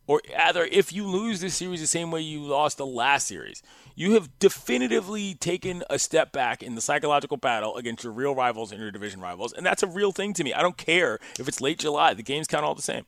[0.06, 3.64] or rather, if you lose this series the same way you lost the last series,
[3.96, 8.72] you have definitively taken a step back in the psychological battle against your real rivals
[8.72, 9.54] and your division rivals.
[9.54, 10.54] And that's a real thing to me.
[10.54, 13.06] I don't care if it's late July, the games count all the same.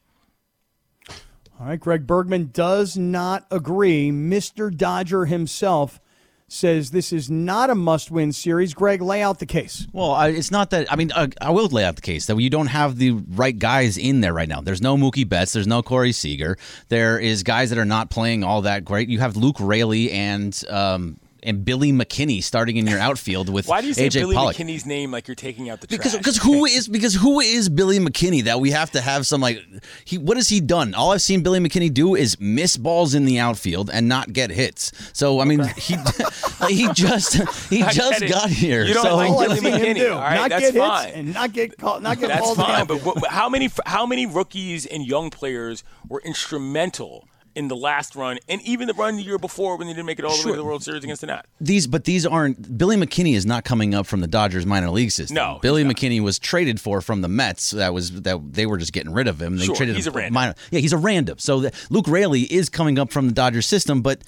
[1.60, 4.12] All right, Greg Bergman does not agree.
[4.12, 4.74] Mr.
[4.74, 6.00] Dodger himself
[6.48, 8.74] says this is not a must win series.
[8.74, 9.86] Greg, lay out the case.
[9.92, 10.90] Well, I, it's not that.
[10.90, 13.58] I mean, uh, I will lay out the case that you don't have the right
[13.58, 14.62] guys in there right now.
[14.62, 15.52] There's no Mookie Betts.
[15.52, 16.58] There's no Corey Seager.
[16.88, 19.10] There is guys that are not playing all that great.
[19.10, 23.68] You have Luke Raley and um, and Billy McKinney starting in your outfield with AJ
[23.68, 23.78] Pollock.
[23.78, 24.56] Why do you say AJ Billy Pollock.
[24.56, 26.20] McKinney's name like you're taking out the Because trash?
[26.24, 29.64] because who is because who is Billy McKinney that we have to have some like
[30.06, 30.94] he what has he done?
[30.94, 34.50] All I've seen Billy McKinney do is miss balls in the outfield and not get
[34.52, 34.92] hits.
[35.14, 35.96] So I mean he
[36.70, 37.36] he just
[37.70, 38.84] he I just got here.
[38.86, 40.00] You don't so like Billy seen him McKinney.
[40.00, 41.06] do, All right, not that's get fine.
[41.08, 42.88] hits and not get called, not get That's called fine, out.
[42.88, 47.28] but what, how many how many rookies and young players were instrumental
[47.60, 50.18] in the last run, and even the run the year before when they didn't make
[50.18, 51.48] it all the way to the World Series against the Nats?
[51.60, 55.12] these but these aren't Billy McKinney is not coming up from the Dodgers minor league
[55.12, 55.36] system.
[55.36, 55.84] No, Billy.
[55.84, 57.72] McKinney was traded for from the Mets.
[57.72, 59.58] That was that they were just getting rid of him.
[59.58, 60.34] They Sure, traded he's him a random.
[60.34, 61.38] minor- yeah, he's a random.
[61.38, 64.24] So the, Luke Raley is coming up from the Dodgers system, but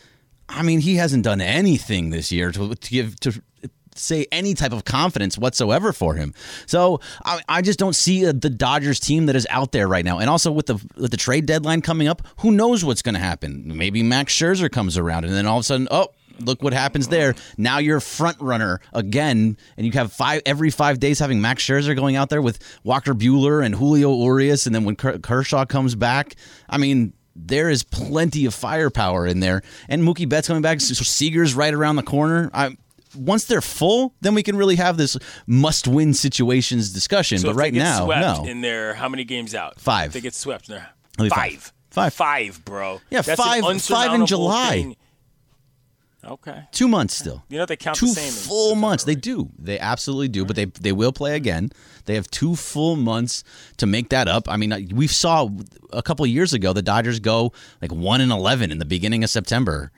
[0.49, 3.41] I mean he hasn't done anything this year to, to give to
[3.95, 6.33] say any type of confidence whatsoever for him.
[6.65, 10.05] So I, I just don't see uh the Dodgers team that is out there right
[10.05, 10.19] now.
[10.19, 13.21] And also with the with the trade deadline coming up, who knows what's going to
[13.21, 13.63] happen?
[13.77, 16.09] Maybe Max Scherzer comes around, and then all of a sudden, oh.
[16.39, 17.35] Look what happens there.
[17.55, 21.63] Now you're a front runner again, and you have five every five days having Max
[21.63, 25.93] Scherzer going out there with Walker Buehler and Julio Urias, and then when Kershaw comes
[25.93, 26.35] back,
[26.67, 29.61] I mean, there is plenty of firepower in there.
[29.87, 32.49] And Mookie Betts coming back, so Seager's right around the corner.
[32.55, 32.75] I,
[33.15, 37.37] once they're full, then we can really have this must-win situations discussion.
[37.39, 38.45] So but right they get now, swept no.
[38.49, 39.79] in there, how many games out?
[39.79, 40.07] Five.
[40.07, 40.81] If they get swept in.
[41.19, 41.61] It'll Five.
[41.61, 41.73] five.
[41.91, 42.13] Five.
[42.13, 43.01] Five, bro.
[43.09, 44.69] Yeah, That's five- five in July.
[44.69, 44.95] thing.
[46.23, 46.63] Okay.
[46.71, 47.43] Two months still.
[47.49, 48.31] You know they count two the same.
[48.31, 49.05] full months.
[49.05, 49.49] They do.
[49.57, 50.45] They absolutely do.
[50.45, 51.71] But they they will play again.
[52.05, 53.43] They have two full months
[53.77, 54.47] to make that up.
[54.47, 55.49] I mean, we saw
[55.91, 59.23] a couple of years ago the Dodgers go like one and eleven in the beginning
[59.23, 59.91] of September.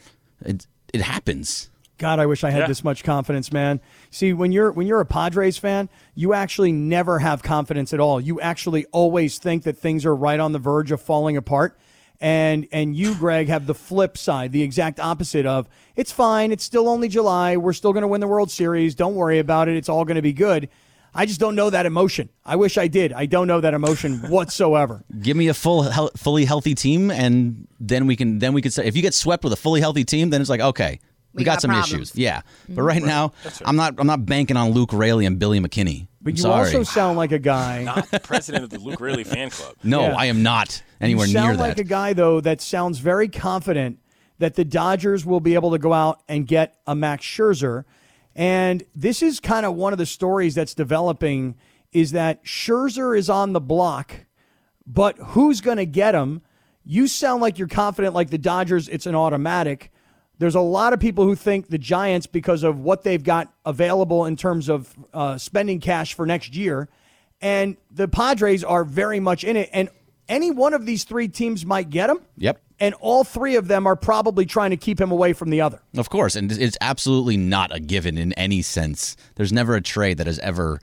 [0.45, 1.69] It it happens.
[1.99, 2.67] God, I wish I had Yeah.
[2.67, 3.79] this much confidence, man.
[4.10, 8.19] See, when you're when you're a Padres fan, you actually never have confidence at all.
[8.19, 11.77] You actually always think that things are right on the verge of falling apart.
[12.19, 16.63] And and you, Greg, have the flip side, the exact opposite of it's fine, it's
[16.63, 19.75] still only July, we're still going to win the World Series, don't worry about it,
[19.75, 20.69] it's all going to be good.
[21.15, 22.29] I just don't know that emotion.
[22.43, 23.13] I wish I did.
[23.13, 25.03] I don't know that emotion whatsoever.
[25.21, 28.73] Give me a full, hel- fully healthy team, and then we can then we could
[28.73, 30.99] say if you get swept with a fully healthy team, then it's like okay,
[31.33, 31.93] we, We got, got some problems.
[31.93, 32.15] issues.
[32.15, 33.33] Yeah, but right now,
[33.65, 36.07] I'm not I'm not banking on Luke Raley and Billy McKinney.
[36.21, 36.65] But I'm you sorry.
[36.67, 37.83] also sound like a guy.
[37.85, 39.75] Not the president of the Luke Raley fan club.
[39.83, 40.15] no, Yeah.
[40.15, 41.39] I am not anywhere near that.
[41.39, 41.81] you sound near like that.
[41.81, 43.99] a guy though that sounds very confident
[44.39, 47.83] that the Dodgers will be able to go out and get a Max Scherzer.
[48.35, 51.55] And this is kind of one of the stories that's developing
[51.91, 54.25] is that Scherzer is on the block
[54.85, 56.41] but who's going to get him?
[56.83, 59.91] You sound like you're confident, like the Dodgers, it's an automatic.
[60.39, 64.25] There's a lot of people who think the Giants, because of what they've got available
[64.25, 66.89] in terms of uh, spending cash for next year,
[67.41, 69.69] and the Padres are very much in it.
[69.73, 69.89] And
[70.27, 72.19] any one of these three teams might get him.
[72.37, 72.61] Yep.
[72.79, 75.81] And all three of them are probably trying to keep him away from the other.
[75.95, 79.15] Of course, and it's absolutely not a given in any sense.
[79.35, 80.79] There's never a trade that is ever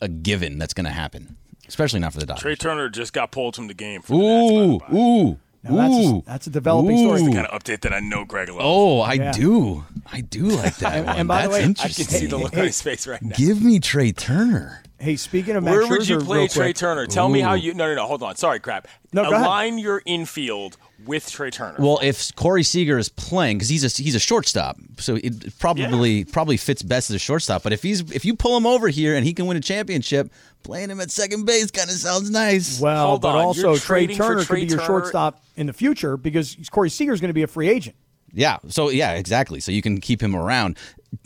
[0.00, 2.42] a given that's going to happen, especially not for the Dodgers.
[2.42, 4.02] Trea Turner just got pulled from the game.
[4.02, 5.00] For the Nats, Ooh, by the way.
[5.00, 6.22] ooh, Now, that's, a, ooh.
[6.26, 7.16] that's a developing Ooh.
[7.16, 7.22] story.
[7.24, 8.60] the kind of update that I know Greg loves.
[8.62, 9.32] Oh, I Yeah.
[9.32, 9.84] do.
[10.10, 11.16] I do like that And- one.
[11.16, 13.20] and by the way, I can I can see the look on his face right
[13.20, 13.34] now.
[13.36, 14.82] Give me Trea Turner.
[15.00, 17.06] Hey, speaking of Max Where would you play Trea quick, Turner?
[17.06, 17.74] Tell me how you.
[17.74, 18.06] No, no, no.
[18.06, 18.36] Hold on.
[18.36, 18.88] Sorry, crap.
[19.12, 19.46] No, go ahead.
[19.46, 21.76] Align your infield with Trea Turner.
[21.78, 26.24] Well, if Corey Seager is playing, because he's a he's a shortstop, so it probably
[26.24, 27.62] probably fits best as a shortstop.
[27.62, 30.30] But if he's if you pull him over here and he can win a championship,
[30.64, 32.80] playing him at second base kind of sounds nice.
[32.80, 34.84] Well, Hold but on, also Trea Turner Trea could be your Turner?
[34.86, 37.96] shortstop in the future because Corey Seager is going to be a free agent.
[38.32, 38.58] yeah.
[38.68, 39.60] So yeah, exactly.
[39.60, 40.76] So you can keep him around.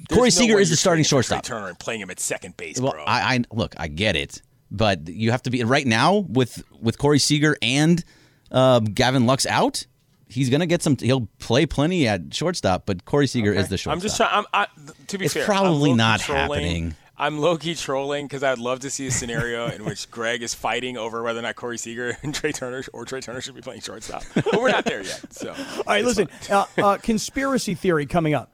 [0.08, 1.44] There's Corey no Seager is the starting trading for Trea shortstop.
[1.44, 3.04] Turner and playing him at second base, Well, bro.
[3.04, 6.98] I, I look, I get it, but you have to be right now with with
[6.98, 8.04] Corey Seager and
[8.53, 9.87] uh, Gavin Lux out.
[10.29, 10.97] He's gonna get some.
[10.97, 13.93] He'll play plenty at shortstop, but Corey Seager is the shortstop.
[13.93, 14.31] I'm just trying.
[14.33, 14.67] I'm, I,
[15.09, 16.62] to be It's fair, probably I'm not trolling.
[16.62, 16.95] happening.
[17.19, 20.55] I'm low key trolling because I'd love to see a scenario in which Greg is
[20.55, 23.61] fighting over whether or not Corey Seager and Trea Turner or Trea Turner should be
[23.61, 24.25] playing shortstop.
[24.35, 25.33] But we're not there yet.
[25.33, 26.29] So, All right, listen.
[26.51, 28.53] Uh, uh, conspiracy theory coming up.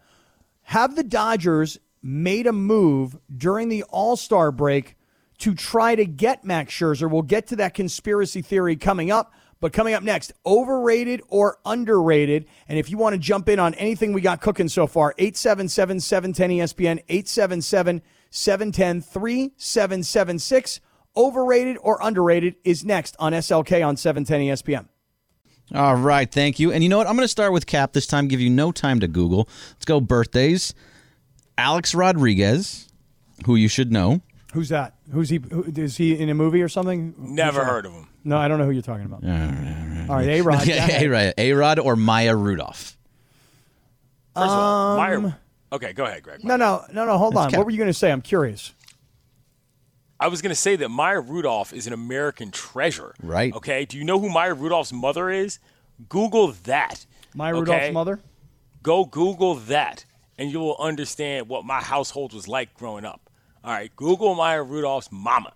[0.63, 4.97] Have the Dodgers made a move during the All Star break
[5.39, 7.09] to try to get Max Scherzer?
[7.11, 9.33] We'll get to that conspiracy theory coming up.
[9.61, 12.47] But coming up next, overrated or underrated?
[12.69, 16.01] And if you want to jump in on anything we got cooking so far, 877
[16.01, 20.81] 710 ESPN, 877 710 3776.
[21.17, 24.89] Overrated or underrated is next on SLK on E 710 ESPN.
[25.75, 26.73] All right, thank you.
[26.73, 27.07] And you know what?
[27.07, 28.29] I'm going to start with Cap this time.
[28.29, 29.49] Give you no time to Google.
[29.71, 30.73] Let's go birthdays.
[31.59, 32.89] Alex Rodriguez,
[33.45, 34.23] who you should know.
[34.55, 34.95] Who's that?
[35.13, 35.41] Who's he?
[35.51, 37.15] Who, is he in a movie or something?
[37.19, 38.09] never heard of him.
[38.25, 39.23] No, I don't know who you're talking about.
[39.23, 40.67] All right, A Rod.
[40.69, 42.97] A right, A Rod or Maya Rudolph.
[44.35, 45.39] First of all, Meyer.
[45.73, 46.41] Okay, go ahead, Greg.
[46.43, 47.19] Um, No, no, no, no.
[47.19, 47.51] Hold on.
[47.51, 47.59] Cap.
[47.59, 48.11] What were you going to say?
[48.11, 48.73] I'm curious.
[50.21, 53.15] I was going to say that Maya Rudolph is an American treasure.
[53.23, 53.55] Right.
[53.55, 53.85] Okay.
[53.85, 55.59] Do you know who Maya Rudolph's mother is?
[56.09, 57.05] Google that.
[57.35, 57.59] My okay?
[57.61, 58.21] Rudolph's mother.
[58.83, 60.05] Go Google that,
[60.39, 63.28] and you will understand what my household was like growing up.
[63.65, 63.95] All right.
[63.97, 65.53] Google Maya Rudolph's mama,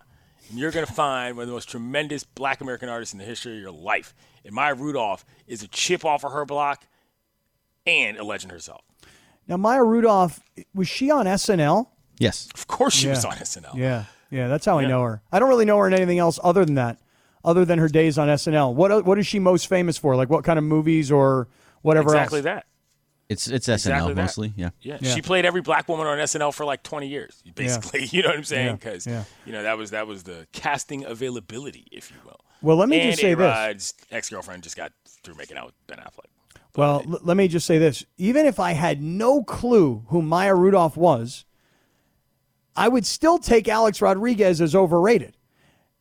[0.49, 3.25] and you're going to find one of the most tremendous black American artists in the
[3.25, 4.13] history of your life.
[4.45, 6.85] And Maya Rudolph is a chip off of her block
[7.85, 8.81] and a legend herself.
[9.47, 10.39] Now, Maya Rudolph
[10.73, 11.87] was she on SNL?
[12.19, 12.47] Yes.
[12.53, 13.13] Of course she Yeah.
[13.13, 13.75] was on SNL.
[13.75, 14.47] Yeah, yeah.
[14.47, 15.21] That's how I know her.
[15.31, 16.99] I don't really know her in anything else other than that,
[17.43, 18.73] other than her days on SNL.
[18.73, 20.15] What What is she most famous for?
[20.15, 21.47] Like what kind of movies or
[21.81, 22.43] whatever Exactly else?
[22.45, 22.65] that.
[23.33, 24.15] It's it's SNL that.
[24.15, 24.53] mostly.
[24.55, 24.69] Yeah.
[24.81, 24.97] Yeah.
[25.01, 25.13] Yeah.
[25.13, 28.05] she played every black woman on SNL for like 20 years, basically.
[28.11, 28.75] You know what I'm saying?
[28.77, 29.23] Because Yeah.
[29.45, 32.39] you know that was that was the casting availability, if you will.
[32.61, 33.43] Well, let me and just say this.
[33.43, 34.93] A-Rod's ex-girlfriend just got
[35.23, 36.29] through making out with Ben Affleck.
[36.77, 38.05] Well, l- let me just say this.
[38.17, 41.43] Even if I had no clue who Maya Rudolph was,
[42.75, 45.37] I would still take Alex Rodriguez as overrated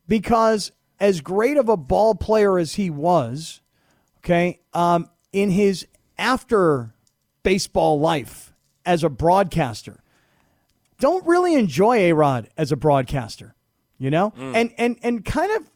[0.09, 3.61] because, as great of a ball player as he was,
[4.19, 6.95] okay, um, in his after
[7.43, 8.53] baseball life
[8.85, 10.01] as a broadcaster,
[10.99, 13.55] don't really enjoy A Rod as a broadcaster,
[13.99, 14.33] you know?
[14.37, 15.71] And, and, and kind of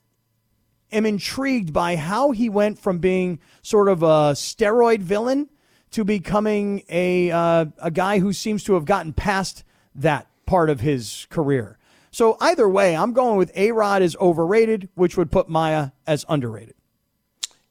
[0.92, 5.48] am intrigued by how he went from being sort of a steroid villain
[5.90, 10.80] to becoming a uh, a guy who seems to have gotten past that part of
[10.80, 11.78] his career.
[12.10, 16.24] So either way, I'm going with A Rod is overrated, which would put Maya as
[16.28, 16.74] underrated.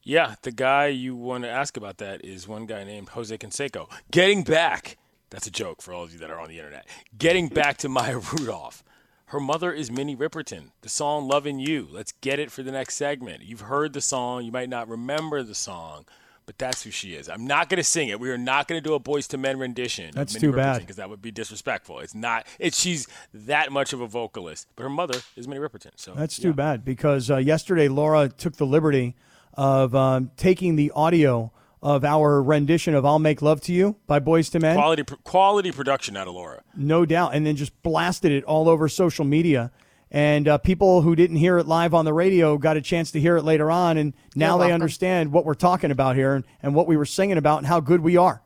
[0.07, 3.89] Yeah, the guy you want to ask about that is one guy named Jose Canseco.
[4.11, 4.97] Getting back,
[5.31, 6.85] that's a joke for all of you that are on the internet.
[7.17, 8.83] Getting back to Maya Rudolph.
[9.29, 10.69] Her mother is Minnie Riperton.
[10.81, 11.87] The song Loving You.
[11.89, 13.41] Let's get it for the next segment.
[13.41, 16.05] You've heard the song, you might not remember the song,
[16.45, 17.27] but that's who she is.
[17.27, 18.19] I'm not going to sing it.
[18.19, 20.11] We are not going to do a Boyz II Men rendition.
[20.13, 20.81] That's too bad.
[20.81, 22.01] Because that would be disrespectful.
[22.01, 22.45] It's not.
[22.59, 25.93] It's she's that much of a vocalist, but her mother is Minnie Riperton.
[25.95, 26.43] So That's yeah.
[26.43, 29.15] too bad because uh, yesterday Laura took the liberty
[29.55, 34.19] of um, taking the audio of our rendition of "I'll Make Love to You" by
[34.19, 34.75] Boyz II Men.
[34.75, 36.63] Quality, quality production out of Laura.
[36.75, 37.35] No doubt.
[37.35, 39.71] And then just blasted it all over social media.
[40.11, 43.19] And uh, people who didn't hear it live on the radio got a chance to
[43.19, 43.97] hear it later on.
[43.97, 44.73] And now You're they welcome.
[44.75, 47.79] understand what we're talking about here and, and what we were singing about and how
[47.79, 48.41] good we are.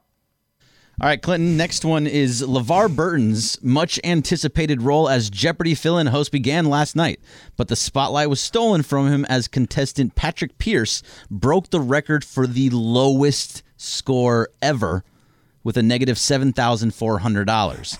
[1.01, 1.55] All right, Clinton.
[1.55, 6.93] Next one is LeVar Burton's much anticipated role as Jeopardy fill in host began last
[6.93, 7.21] night,
[7.55, 12.45] but the spotlight was stolen from him as contestant Patrick Pierce broke the record for
[12.45, 15.05] the lowest score ever
[15.63, 17.97] with a negative $7,400.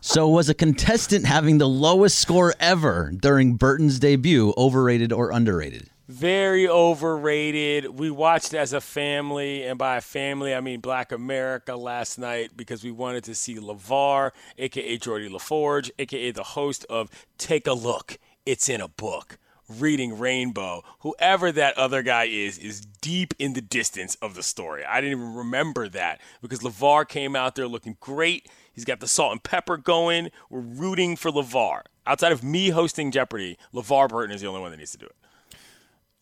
[0.00, 5.90] so, was a contestant having the lowest score ever during Burton's debut overrated or underrated?
[6.06, 7.98] Very overrated.
[7.98, 12.50] We watched as a family, and by a family, I mean Black America last night
[12.54, 17.66] because we wanted to see LeVar, aka Geordi La Forge, aka the host of Take
[17.66, 19.38] a Look, It's in a Book.
[19.66, 24.84] Reading Rainbow, whoever that other guy is, is deep in the distance of the story.
[24.84, 28.50] I didn't even remember that because LeVar came out there looking great.
[28.74, 30.28] He's got the salt and pepper going.
[30.50, 31.80] We're rooting for LeVar.
[32.06, 35.06] Outside of me hosting Jeopardy, LeVar Burton is the only one that needs to do
[35.06, 35.16] it.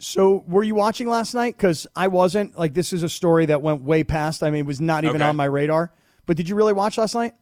[0.02, 1.56] So, were you watching last night?
[1.56, 2.58] Because I wasn't.
[2.58, 4.42] Like, this is a story that went way past.
[4.42, 5.28] I mean, it was not even Okay.
[5.28, 5.92] on my radar.
[6.26, 7.34] But did you really watch last night?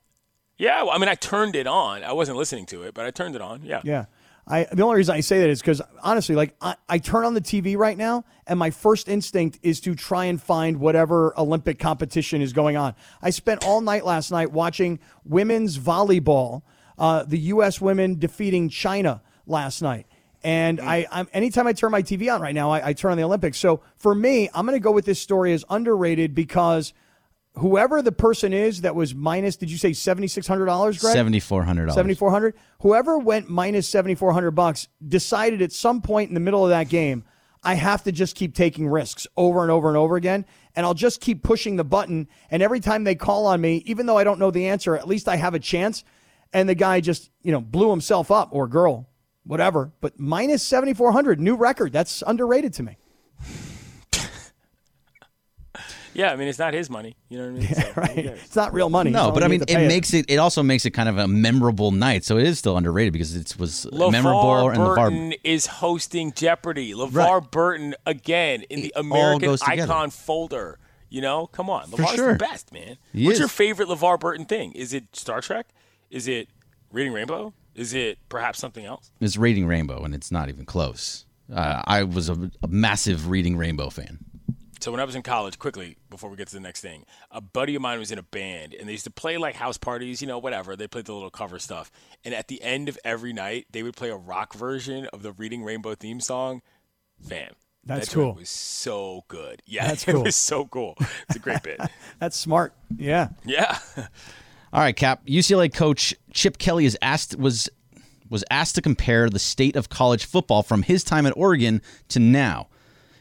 [0.59, 2.05] Yeah, well, I mean, I turned it on.
[2.05, 3.63] I wasn't listening to it, but I turned it on.
[3.63, 3.81] Yeah.
[3.83, 4.05] Yeah.
[4.47, 7.33] I, the only reason I say that is because honestly, like I, I turn on
[7.35, 11.79] the TV right now, and my first instinct is to try and find whatever Olympic
[11.79, 12.95] competition is going on.
[13.23, 16.63] I spent all night last night watching women's volleyball,
[16.99, 17.81] uh, the U.S.
[17.81, 20.07] women defeating China last night.
[20.43, 20.89] And mm-hmm.
[20.89, 23.25] I, I'm anytime I turn my TV on right now, I, I turn on the
[23.25, 23.59] Olympics.
[23.59, 26.93] So for me, I'm going to go with this story as underrated because
[27.55, 31.17] whoever the person is that was minus, did you say seventy six hundred dollars, Greg?
[31.17, 31.93] $7,400.
[31.93, 36.89] 7400 whoever went minus 7400 bucks decided at some point in the middle of that
[36.89, 37.25] game
[37.63, 40.95] i have to just keep taking risks over and over and over again and i'll
[40.95, 44.25] just keep pushing the button and every time they call on me even though i
[44.25, 46.05] don't know the answer at least i have a chance
[46.53, 49.10] and the guy just you know blew himself up or girl
[49.45, 52.97] whatever but minus 7400 new record that's underrated to me
[56.13, 57.17] Yeah, I mean, it's not his money.
[57.29, 57.69] You know what I mean?
[57.75, 60.27] So, right it's not real money No, but I mean, it makes it.
[60.29, 62.25] It also makes it kind of a memorable night.
[62.25, 65.37] So it is still underrated because it was LeVar memorable and Burton LeVar.
[65.45, 66.93] is hosting Jeopardy.
[66.95, 67.51] LeVar Right.
[67.53, 70.81] Burton again in the It all American icon folder.
[71.11, 72.33] You know, come on, LeVar's sure.
[72.33, 72.97] the best, man.
[73.13, 73.39] He What's is.
[73.41, 74.73] your favorite LeVar Burton thing?
[74.73, 75.69] Is it Star Trek?
[76.11, 76.49] Is it
[76.93, 77.55] Reading Rainbow?
[77.81, 79.11] Is it perhaps something else?
[79.21, 81.25] It's Reading Rainbow, and it's not even close.
[81.51, 84.19] Uh, I was a, a massive Reading Rainbow fan.
[84.81, 87.41] So when I was in college, quickly before we get to the next thing, a
[87.41, 90.21] buddy of mine was in a band, and they used to play like house parties,
[90.21, 90.77] you know, whatever.
[90.77, 91.91] They played the little cover stuff,
[92.23, 95.33] and at the end of every night, they would play a rock version of the
[95.33, 96.61] Reading Rainbow theme song.
[97.27, 98.41] Fam, That's that joint cool.
[98.41, 99.63] Was so good.
[99.65, 100.97] Yeah, That's it was so cool.
[101.29, 101.81] It's a great bit.
[102.19, 103.79] that's smart yeah Yeah.
[104.73, 105.27] All right, Cap.
[105.27, 107.69] UCLA coach Chip Kelly is asked was
[108.29, 112.21] was asked to compare the state of college football from his time at Oregon to
[112.21, 112.69] now.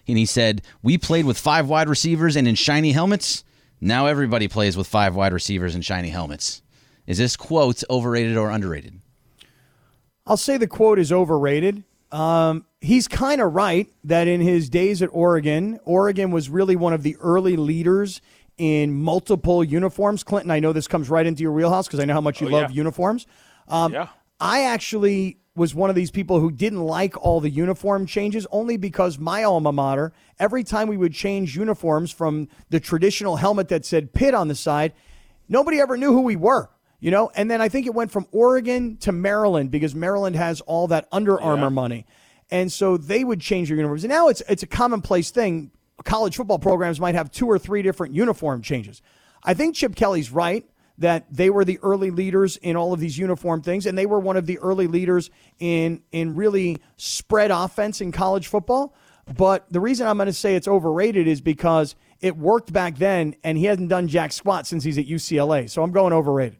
[0.07, 3.43] And he said, "We played with five wide receivers and in shiny helmets.
[3.81, 6.61] Now everybody plays with five wide receivers and shiny helmets."
[7.07, 8.99] Is this quote overrated or underrated?
[10.27, 11.83] I'll say the quote is overrated.
[12.11, 16.93] Um, he's kind of right that in his days at Oregon, Oregon was really one
[16.93, 18.21] of the early leaders
[18.59, 20.23] in multiple uniforms.
[20.23, 22.47] Clinton, I know this comes right into your wheelhouse because I know how much you
[22.47, 22.75] Oh, love yeah.
[22.75, 23.25] uniforms.
[23.67, 24.07] Um, Yeah.
[24.39, 28.77] I actually was one of these people who didn't like all the uniform changes only
[28.77, 33.85] because my alma mater, every time we would change uniforms from the traditional helmet that
[33.85, 34.93] said Pitt on the side,
[35.49, 36.69] nobody ever knew who we were,
[37.01, 37.29] you know?
[37.35, 41.07] And then I think it went from Oregon to Maryland because Maryland has all that
[41.11, 42.05] Under Armour money.
[42.51, 44.03] And so they would change their uniforms.
[44.05, 45.71] And now it's it's a commonplace thing.
[46.03, 49.01] College football programs might have two or three different uniform changes.
[49.43, 53.17] I think Chip Kelly's right that they were the early leaders in all of these
[53.17, 58.01] uniform things, and they were one of the early leaders in in really spread offense
[58.01, 58.93] in college football.
[59.37, 63.35] But the reason I'm going to say it's overrated is because it worked back then,
[63.43, 65.69] and he hasn't done jack squat since he's at UCLA.
[65.69, 66.57] So I'm going overrated.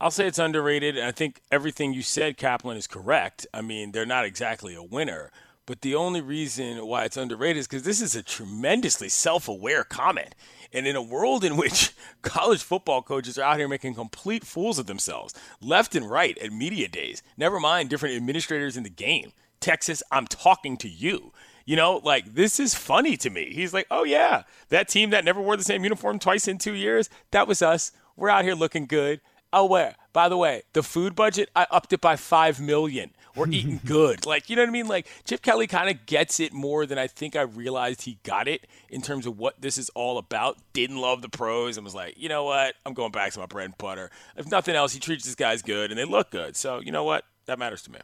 [0.00, 3.46] I'll say it's underrated, I think everything you said, Kaplan, is correct.
[3.52, 5.30] I mean, they're not exactly a winner,
[5.70, 9.84] but the only reason why it's underrated is because this is a tremendously self aware
[9.84, 10.34] comment.
[10.72, 14.80] And in a world in which college football coaches are out here making complete fools
[14.80, 19.30] of themselves, left and right at media days, never mind different administrators in the game,
[19.60, 21.32] Texas, I'm talking to you.
[21.64, 23.52] You know, like this is funny to me.
[23.54, 26.74] He's like, oh, yeah, that team that never wore the same uniform twice in two
[26.74, 27.92] years, that was us.
[28.16, 29.20] We're out here looking good.
[29.52, 29.94] Oh, where?
[30.12, 33.12] By the way, the food budget, I upped it by five million.
[33.36, 34.26] We're eating good.
[34.26, 34.88] Like, you know what I mean?
[34.88, 38.48] Like, Chip Kelly kind of gets it more than I think I realized he got
[38.48, 40.58] it in terms of what this is all about.
[40.72, 42.74] Didn't love the pros and was like, you know what?
[42.84, 44.10] I'm going back to my bread and butter.
[44.36, 46.56] If nothing else, he treats his guys good and they look good.
[46.56, 47.24] So, you know what?
[47.46, 47.98] That matters to me.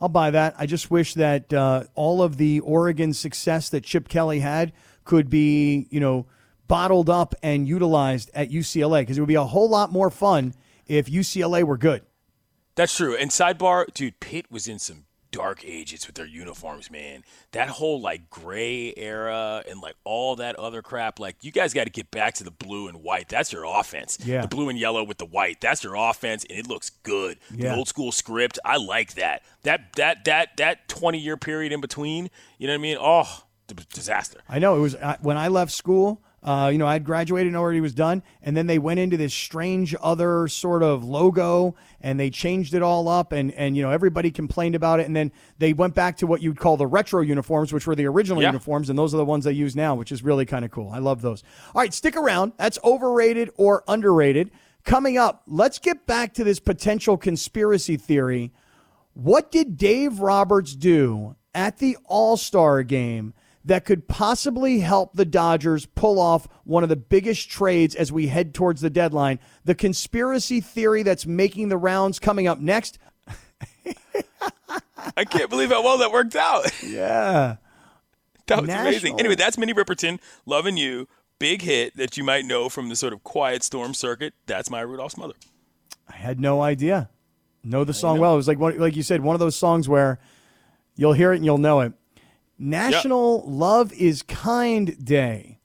[0.00, 0.54] I'll buy that.
[0.58, 4.72] I just wish that uh, all of the Oregon success that Chip Kelly had
[5.04, 6.26] could be, you know,
[6.68, 10.54] bottled up and utilized at UCLA because it would be a whole lot more fun
[10.86, 12.02] if UCLA were good.
[12.78, 13.16] That's true.
[13.16, 17.24] And sidebar, dude, Pitt was in some dark ages with their uniforms, man.
[17.50, 21.18] That whole like gray era and like all that other crap.
[21.18, 23.28] Like you guys got to get back to the blue and white.
[23.28, 24.16] That's your offense.
[24.24, 24.42] Yeah.
[24.42, 25.60] The blue and yellow with the white.
[25.60, 27.38] That's your offense, and it looks good.
[27.52, 27.70] Yeah.
[27.70, 28.60] The old school script.
[28.64, 29.42] I like that.
[29.64, 32.30] That that that that twenty year period in between.
[32.58, 32.98] You know what I mean?
[33.00, 34.38] Oh, d- disaster.
[34.48, 36.22] I know it was I, when I left school.
[36.40, 39.34] Uh, you know, I'd graduated and already was done, and then they went into this
[39.34, 43.90] strange other sort of logo, and they changed it all up, and and you know
[43.90, 47.20] everybody complained about it, and then they went back to what you'd call the retro
[47.22, 48.48] uniforms, which were the original Yeah.
[48.50, 50.90] uniforms, and those are the ones they use now, which is really kind of cool.
[50.92, 51.42] I love those.
[51.74, 52.52] All right, stick around.
[52.56, 54.50] That's overrated or underrated.
[54.84, 58.52] Coming up, let's get back to this potential conspiracy theory.
[59.14, 63.34] What did Dave Roberts do at the All Star game
[63.68, 68.26] that could possibly help the Dodgers pull off one of the biggest trades as we
[68.26, 69.38] head towards the deadline?
[69.64, 72.98] The conspiracy theory that's making the rounds coming up next.
[75.16, 76.70] I can't believe how well that worked out.
[76.82, 77.56] Yeah.
[78.46, 78.88] That was National.
[78.88, 79.20] amazing.
[79.20, 81.06] Anyway, that's Minnie Riperton, Loving You,
[81.38, 84.32] big hit that you might know from the sort of quiet storm circuit.
[84.46, 85.34] That's Maya Rudolph's mother.
[86.08, 87.10] I had no idea.
[87.62, 88.32] Know the song well.
[88.32, 90.18] It was like like you said, one of those songs where
[90.96, 91.92] you'll hear it and you'll know it.
[92.58, 95.58] National Love is Kind Day.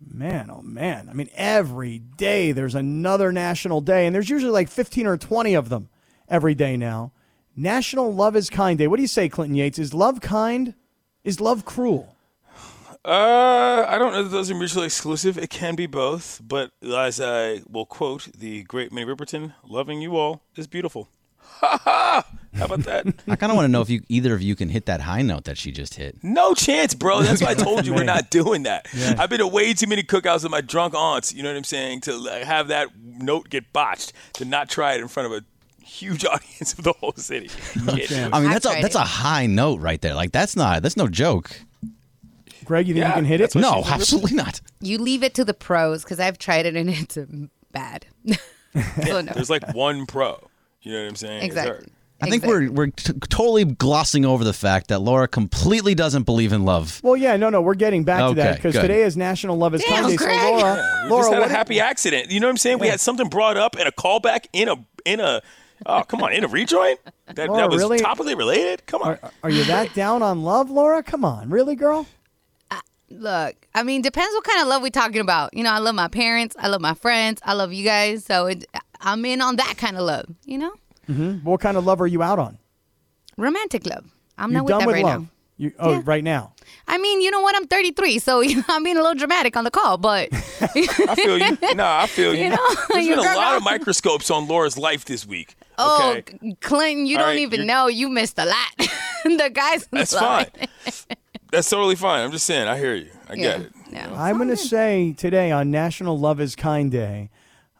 [0.00, 1.08] Man, oh man.
[1.08, 5.54] I mean, every day there's another national day, and there's usually like 15 or 20
[5.54, 5.88] of them
[6.28, 7.12] every day now.
[7.56, 8.86] National Love is Kind Day.
[8.86, 9.78] What do you say, Clinton Yates?
[9.78, 10.74] Is love kind?
[11.24, 12.16] Is love cruel?
[13.04, 15.36] Uh, I don't know that those are mutually exclusive.
[15.36, 20.16] It can be both, but as I will quote the great Minnie Riperton, "Loving you
[20.16, 21.08] all is beautiful."
[21.62, 22.26] Ha ha!
[22.54, 23.06] How about that?
[23.28, 25.22] I kind of want to know if you either of you can hit that high
[25.22, 26.22] note that she just hit.
[26.22, 27.22] no chance, bro.
[27.22, 28.88] That's why I told you we're not doing that.
[29.18, 31.32] I've been to way too many cookouts with my drunk aunts.
[31.32, 32.02] You know what I'm saying?
[32.02, 35.44] To like, have that note get botched, to not try it in front of a
[35.82, 37.48] huge audience of the whole city.
[37.74, 38.30] Can't do it.
[38.32, 39.00] I mean, that's a that's it.
[39.00, 40.14] a high note right there.
[40.14, 41.58] Like that's not that's no joke.
[42.64, 43.54] Greg, you think you can hit it?
[43.54, 44.60] No, absolutely not.
[44.80, 47.18] You leave it to the pros because I've tried it and it's
[47.72, 48.06] bad.
[48.26, 48.36] so
[49.08, 49.32] oh, no.
[49.32, 50.48] There's like one pro.
[50.82, 51.42] You know what I'm saying?
[51.42, 51.88] Exactly.
[52.20, 52.68] I think Exactly.
[52.68, 57.00] we're we're t- totally glossing over the fact that Laura completely doesn't believe in love.
[57.02, 58.82] Well, yeah, no, no, we're getting back to that Okay, because good.
[58.82, 60.16] today is National Love is Damn, Kind Day.
[60.18, 60.38] So, Greg.
[60.40, 62.30] Laura, We Laura, just had what a happy accident.
[62.30, 62.78] You know what I'm saying?
[62.78, 65.42] We had something brought up and a callback in a in a
[65.84, 66.94] oh come on in a rejoin
[67.26, 67.98] that, Laura, that was really?
[67.98, 68.86] topically related.
[68.86, 69.18] Come on.
[69.20, 71.02] Are, are you that down on love, Laura?
[71.02, 72.06] Come on, really, girl?
[72.70, 72.78] Uh,
[73.10, 75.54] look, I mean, depends what kind of love we're talking about.
[75.54, 78.24] You know, I love my parents, I love my friends, I love you guys.
[78.24, 78.64] So it,
[79.02, 80.26] I'm in on that kind of love.
[80.44, 80.72] You know,
[81.08, 81.38] mm-hmm.
[81.44, 82.58] What kind of love are you out on?
[83.36, 84.04] romantic love.
[84.38, 85.20] I'm You not with done that with right love?
[85.22, 85.28] now.
[85.58, 86.02] You oh, Yeah.
[86.04, 86.52] right now.
[86.88, 87.54] I mean, you know what?
[87.56, 90.28] I'm 33, so you know, I'm being a little dramatic on the call, but
[90.60, 91.56] I feel you.
[91.74, 92.44] No, I feel you.
[92.44, 95.54] You know, There's you been a got lot of microscopes on Laura's life this week.
[95.78, 96.56] oh, Okay.
[96.60, 98.88] Clinton, you All don't right, even you're- know you missed a lot.
[99.24, 100.46] the guys, That's line.
[100.84, 101.16] fine.
[101.50, 102.24] That's totally fine.
[102.24, 102.66] I'm just saying.
[102.68, 103.10] I hear you.
[103.28, 103.72] I Yeah, get it.
[103.92, 104.14] yeah.
[104.14, 107.30] I'm going to say today on National Love is Kind Day,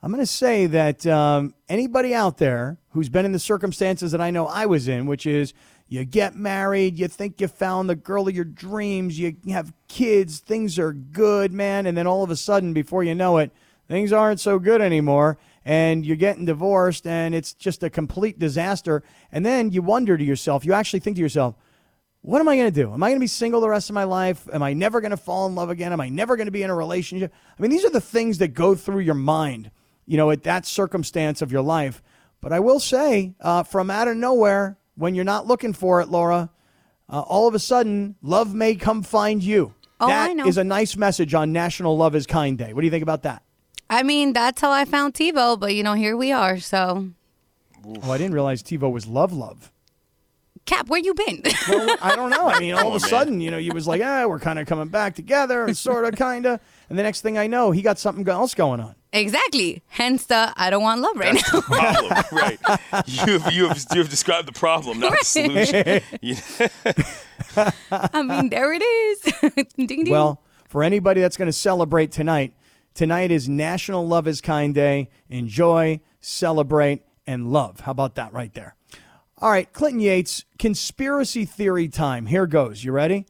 [0.04, 4.20] I'm going to say that um, anybody out there who's been in the circumstances that
[4.20, 5.54] I know I was in, which is
[5.86, 10.40] you get married, you think you found the girl of your dreams, you have kids,
[10.40, 13.52] things are good, man, and then all of a sudden, before you know it,
[13.86, 15.38] things aren't so good anymore.
[15.64, 19.04] And you're getting divorced, and it's just a complete disaster.
[19.30, 21.54] And then you wonder to yourself, you actually think to yourself,
[22.22, 22.92] what am I going to do?
[22.92, 24.48] Am I going to be single the rest of my life?
[24.52, 25.92] Am I never going to fall in love again?
[25.92, 27.32] Am I never going to be in a relationship?
[27.56, 29.70] I mean, these are the things that go through your mind,
[30.06, 32.02] you know, at that circumstance of your life.
[32.40, 36.08] But I will say, uh, from out of nowhere, when you're not looking for it,
[36.08, 36.50] Laura,
[37.08, 39.74] uh, all of a sudden, love may come find you.
[40.00, 40.46] Oh, That I know.
[40.46, 42.72] is a nice message on National Love is Kind Day.
[42.72, 43.42] What do you think about that?
[43.88, 46.58] I mean, that's how I found TiVo, but you know, here we are.
[46.58, 47.10] So,
[47.84, 49.70] Oh, I didn't realize TiVo was love, love.
[50.64, 51.42] Cap, where you been?
[51.68, 52.48] Well, I don't know.
[52.48, 53.10] I mean, all of a man.
[53.10, 56.14] sudden, you know, you was like, ah, we're kind of coming back together, sort of,
[56.16, 56.60] kind of.
[56.88, 58.94] And the next thing I know, he got something else going on.
[59.12, 59.82] Exactly.
[59.88, 61.60] Hence the I don't want love right now.
[61.60, 62.58] Problem, right?
[63.06, 66.00] You have, you have you have described the problem, not the solution.
[68.14, 69.20] I mean, there it is.
[69.86, 70.10] ding ding.
[70.10, 72.54] Well, for anybody that's going to celebrate tonight,
[72.94, 75.10] tonight is National Love is Kind Day.
[75.28, 77.80] Enjoy, celebrate, and love.
[77.80, 78.74] How about that right there?
[79.38, 82.26] All right, Clinton Yates, conspiracy theory time.
[82.26, 82.84] Here goes.
[82.84, 83.26] You ready?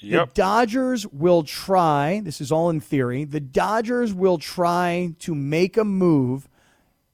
[0.00, 0.28] Yep.
[0.28, 5.76] The Dodgers will try, this is all in theory, the Dodgers will try to make
[5.76, 6.48] a move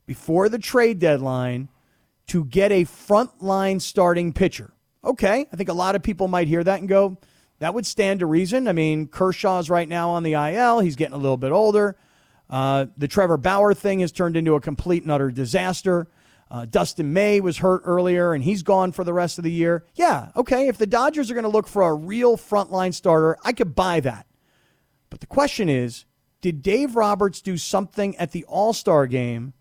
[0.06, 1.68] before the trade deadline
[2.26, 4.72] to get a frontline starting pitcher.
[5.02, 7.18] Okay, I think a lot of people might hear that and go,
[7.58, 8.68] That would stand to reason.
[8.68, 10.80] I mean, Kershaw's right now on the IL.
[10.80, 11.96] He's getting a little bit older.
[12.48, 16.06] Uh, the Trevor Bauer thing has turned into a complete and utter disaster.
[16.50, 19.84] Uh, Dustin May was hurt earlier and he's gone for the rest of the year.
[19.94, 20.68] Yeah, okay.
[20.68, 24.00] If the Dodgers are going to look for a real frontline starter, I could buy
[24.00, 24.26] that.
[25.10, 26.04] But the question is
[26.40, 29.54] did Dave Roberts do something at the All Star game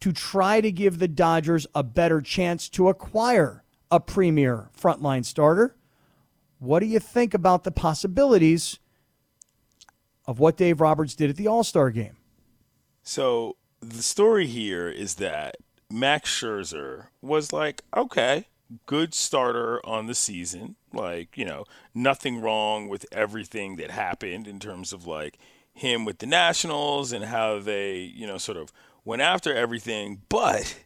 [0.00, 5.76] to try to give the Dodgers a better chance to acquire a premier frontline starter?
[6.58, 8.78] What do you think about the possibilities
[10.26, 12.16] of what Dave Roberts did at the All Star game?
[13.02, 15.56] So the story here is that
[15.90, 18.46] Max Scherzer was like, okay,
[18.86, 20.76] good starter on the season.
[20.92, 21.64] Like, you know,
[21.94, 25.38] nothing wrong with everything that happened in terms of like
[25.72, 28.72] him with the Nationals and how they, you know, sort of
[29.04, 30.22] went after everything.
[30.28, 30.84] But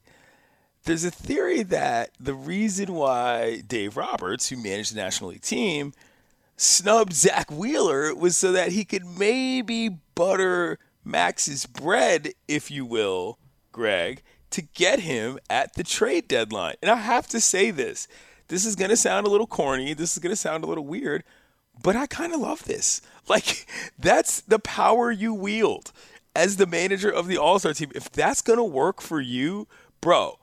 [0.85, 5.93] there's a theory that the reason why Dave Roberts, who managed the National League team,
[6.57, 13.39] snubbed Zack Wheeler was so that he could maybe butter Max's bread, if you will,
[13.73, 14.23] Greg,
[14.55, 16.77] to get him at the trade deadline.
[16.81, 18.07] And I have to say this
[18.49, 20.85] this is going to sound a little corny, this is going to sound a little
[20.85, 21.25] weird,
[21.83, 23.01] but I kind of love this.
[23.27, 23.67] Like,
[23.99, 25.93] that's the power you wield
[26.37, 27.91] as the manager of the All Star team.
[27.95, 29.67] If that's going to work for you,
[30.03, 30.39] bro,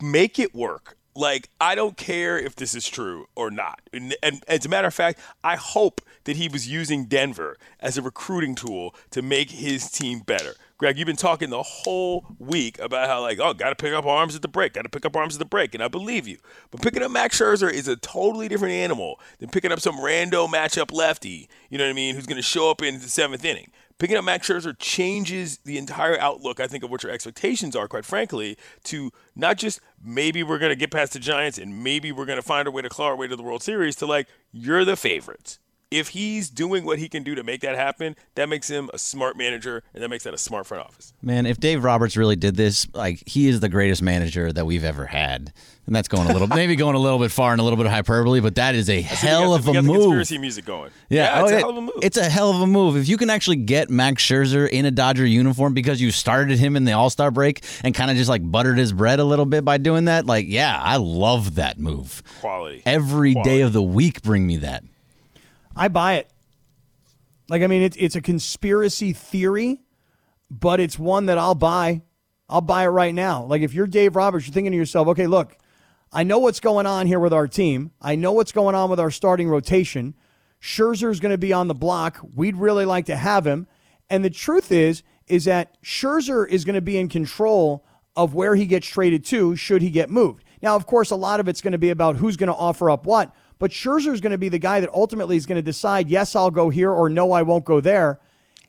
[0.00, 0.96] make it work.
[1.14, 3.82] Like, I don't care if this is true or not.
[3.92, 7.98] And, and, as a matter of fact, I hope that he was using Denver as
[7.98, 10.54] a recruiting tool to make his team better.
[10.82, 14.04] Greg, you've been talking the whole week about how, like, oh, got to pick up
[14.04, 16.26] arms at the break, got to pick up arms at the break, and I believe
[16.26, 16.38] you.
[16.72, 20.48] But picking up Max Scherzer is a totally different animal than picking up some rando
[20.48, 23.70] matchup lefty, you know what I mean, who's to show up in the seventh inning.
[23.98, 27.86] Picking up Max Scherzer changes the entire outlook, I think, of what your expectations are,
[27.86, 32.10] quite frankly, to not just maybe we're going to get past the Giants and maybe
[32.10, 34.06] we're going to find our way to claw our way to the World Series, to
[34.06, 35.60] like, you're the favorites
[35.92, 38.98] if he's doing what he can do to make that happen, that makes him a
[38.98, 41.12] smart manager and that makes that a smart front office.
[41.22, 44.84] Man, if Dave Roberts really did this, like he is the greatest manager that we've
[44.84, 45.52] ever had.
[45.84, 47.86] And that's going a little maybe going a little bit far and a little bit
[47.86, 49.96] of hyperbole, but that is a hell of a move.
[49.96, 50.90] conspiracy music going.
[51.08, 51.94] Yeah, yeah oh, it's oh, a hell of a move.
[52.02, 52.96] It's a hell of a move.
[52.96, 56.76] If you can actually get Max Scherzer in a Dodger uniform because you started him
[56.76, 59.46] in the All Star break and kind of just like buttered his bread a little
[59.46, 62.22] bit by doing that, like yeah, I love that move.
[62.40, 62.82] Quality.
[62.86, 63.50] Every Quality.
[63.50, 64.84] day of the week, bring me that.
[65.76, 66.30] I buy it.
[67.48, 69.82] Like, I mean, it's it's a conspiracy theory,
[70.50, 72.02] but it's one that I'll buy.
[72.48, 73.44] I'll buy it right now.
[73.44, 75.56] Like, if you're Dave Roberts, you're thinking to yourself, okay, look,
[76.12, 77.92] I know what's going on here with our team.
[78.00, 80.14] I know what's going on with our starting rotation.
[80.60, 82.20] Scherzer's going to be on the block.
[82.34, 83.66] We'd really like to have him.
[84.10, 88.54] And the truth is, is that Scherzer is going to be in control of where
[88.54, 90.44] he gets traded to should he get moved.
[90.60, 92.90] Now, of course, a lot of it's going to be about who's going to offer
[92.90, 93.34] up what.
[93.62, 96.34] But Scherzer is going to be the guy that ultimately is going to decide, yes,
[96.34, 98.18] I'll go here or no, I won't go there.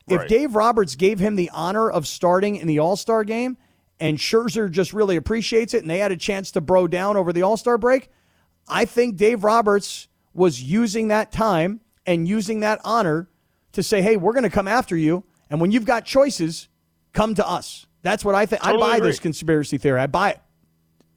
[0.06, 0.28] If Right.
[0.28, 3.56] Dave Roberts gave him the honor of starting in the All Star game
[3.98, 7.32] and Scherzer just really appreciates it and they had a chance to bro down over
[7.32, 8.08] the All Star break,
[8.68, 13.28] I think Dave Roberts was using that time and using that honor
[13.72, 15.24] to say, hey, we're going to come after you.
[15.50, 16.68] And when you've got choices,
[17.12, 17.86] come to us.
[18.02, 18.62] That's what I think.
[18.62, 19.08] Totally I buy agree.
[19.08, 19.98] this conspiracy theory.
[19.98, 20.40] I buy it.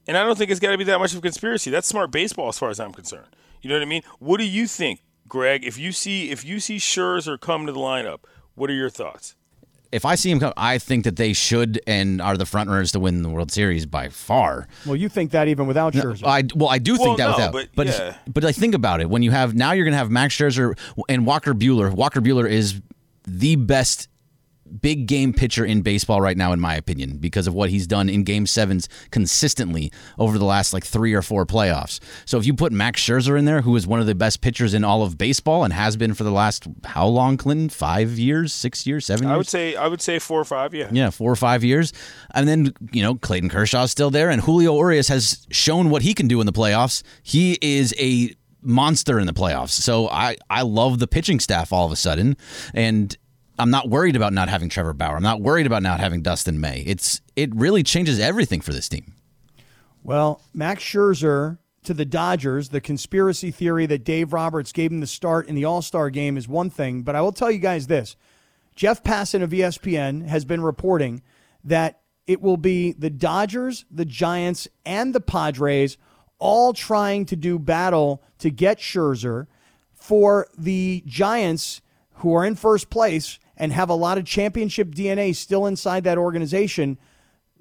[0.08, 1.70] And I don't think it's got to be that much of a conspiracy.
[1.70, 3.28] That's smart baseball, as far as I'm concerned.
[3.62, 4.02] You know what I mean?
[4.18, 5.64] What do you think, Greg?
[5.64, 8.20] If you see if you see Scherzer come to the lineup,
[8.54, 9.34] what are your thoughts?
[9.90, 12.92] If I see him come, I think that they should and are the front runners
[12.92, 14.68] to win the World Series by far.
[14.84, 16.26] Well, you think that even without Scherzer.
[16.26, 18.16] I well, I do Well, think that no, without, but but yeah.
[18.26, 19.08] but like think about it.
[19.08, 20.78] When you have now, you're gonna have Max Scherzer
[21.08, 21.90] and Walker Buehler.
[21.90, 22.80] Walker Buehler is
[23.26, 24.08] the best
[24.80, 28.08] big game pitcher in baseball right now, in my opinion, because of what he's done
[28.08, 32.00] in Game Sevens consistently over the last like three or four playoffs.
[32.24, 34.74] So if you put Max Scherzer in there, who is one of the best pitchers
[34.74, 37.68] in all of baseball and has been for the last how long, Clinton?
[37.68, 39.34] Five years, six years, seven years?
[39.34, 40.74] I would say I would say four or five.
[40.74, 40.88] Yeah.
[40.92, 41.92] Yeah, four or five years.
[42.34, 46.14] And then, you know, Clayton Kershaw's still there, and Julio Urias has shown what he
[46.14, 47.02] can do in the playoffs.
[47.22, 49.70] He is a monster in the playoffs.
[49.70, 52.36] So I, I love the pitching staff all of a sudden.
[52.74, 53.16] And
[53.58, 55.16] I'm not worried about not having Trevor Bauer.
[55.16, 56.82] I'm not worried about not having Dustin May.
[56.86, 59.14] It's it really changes everything for this team.
[60.02, 65.06] Well, Max Scherzer to the Dodgers, the conspiracy theory that Dave Roberts gave him the
[65.06, 67.86] start in the All Star game is one thing, but I will tell you guys
[67.86, 68.16] this.
[68.76, 71.22] Jeff Passan of ESPN has been reporting
[71.64, 75.96] that it will be the Dodgers, the Giants, and the Padres
[76.38, 79.46] all trying to do battle to get Scherzer
[79.94, 81.80] for the Giants,
[82.14, 86.16] who are in first place and have a lot of championship DNA still inside that
[86.16, 86.96] organization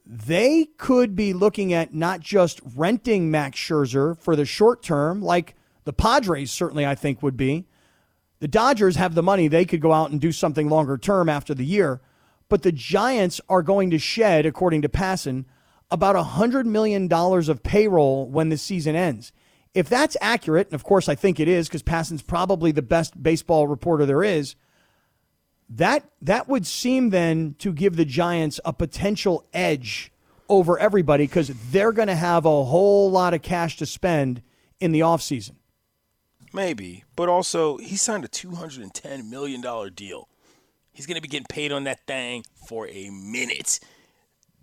[0.10, 5.54] they could be looking at not just renting Max Scherzer for the short term, like
[5.84, 7.66] the Padres certainly, I think, would be.
[8.40, 9.48] The Dodgers have the money.
[9.48, 12.00] They could go out and do something longer term after the year.
[12.48, 15.44] But the Giants are going to shed, according to Passan,
[15.92, 19.34] about $100 million of payroll when the season ends.
[19.74, 23.22] If that's accurate, and of course I think it is because Passan's probably the best
[23.22, 24.56] baseball reporter there is,
[25.70, 30.12] that, that would seem then to give the Giants a potential edge
[30.50, 34.42] over everybody because they're going to have a whole lot of cash to spend
[34.80, 35.56] in the offseason.
[36.54, 39.62] Maybe, but also he signed a $210 million
[39.94, 40.30] deal.
[40.92, 43.80] He's going to be getting paid on that thing for a minute.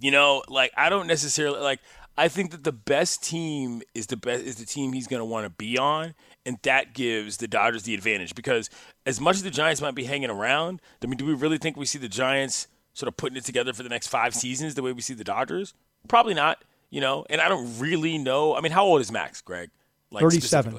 [0.00, 1.80] You know, like I don't necessarily like
[2.16, 5.24] I think that the best team is the best is the team he's going to
[5.24, 6.14] want to be on,
[6.46, 8.68] and that gives the Dodgers the advantage because
[9.06, 11.76] as much as the Giants might be hanging around, I mean, do we really think
[11.76, 14.82] we see the Giants sort of putting it together for the next five seasons the
[14.82, 15.74] way we see the Dodgers?
[16.08, 16.62] Probably not.
[16.90, 18.54] You know, and I don't really know.
[18.54, 19.70] I mean, how old is Max, Greg?
[20.10, 20.78] Like 37.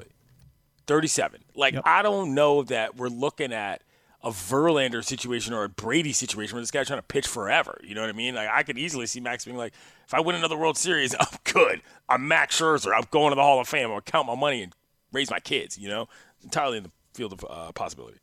[0.86, 1.44] 37.
[1.54, 1.82] Like, yep.
[1.84, 3.82] I don't know that we're looking at
[4.22, 7.78] a Verlander situation or a Brady situation where this guy's trying to pitch forever.
[7.84, 8.34] You know what I mean?
[8.34, 9.74] Like, I could easily see Max being like,
[10.06, 11.82] if I win another World Series, I'm good.
[12.08, 12.92] I'm Max Scherzer.
[12.96, 13.90] I'm going to the Hall of Fame.
[13.90, 14.74] I'll count my money and
[15.12, 16.08] raise my kids, you know?
[16.42, 18.18] Entirely in the field of uh, possibility.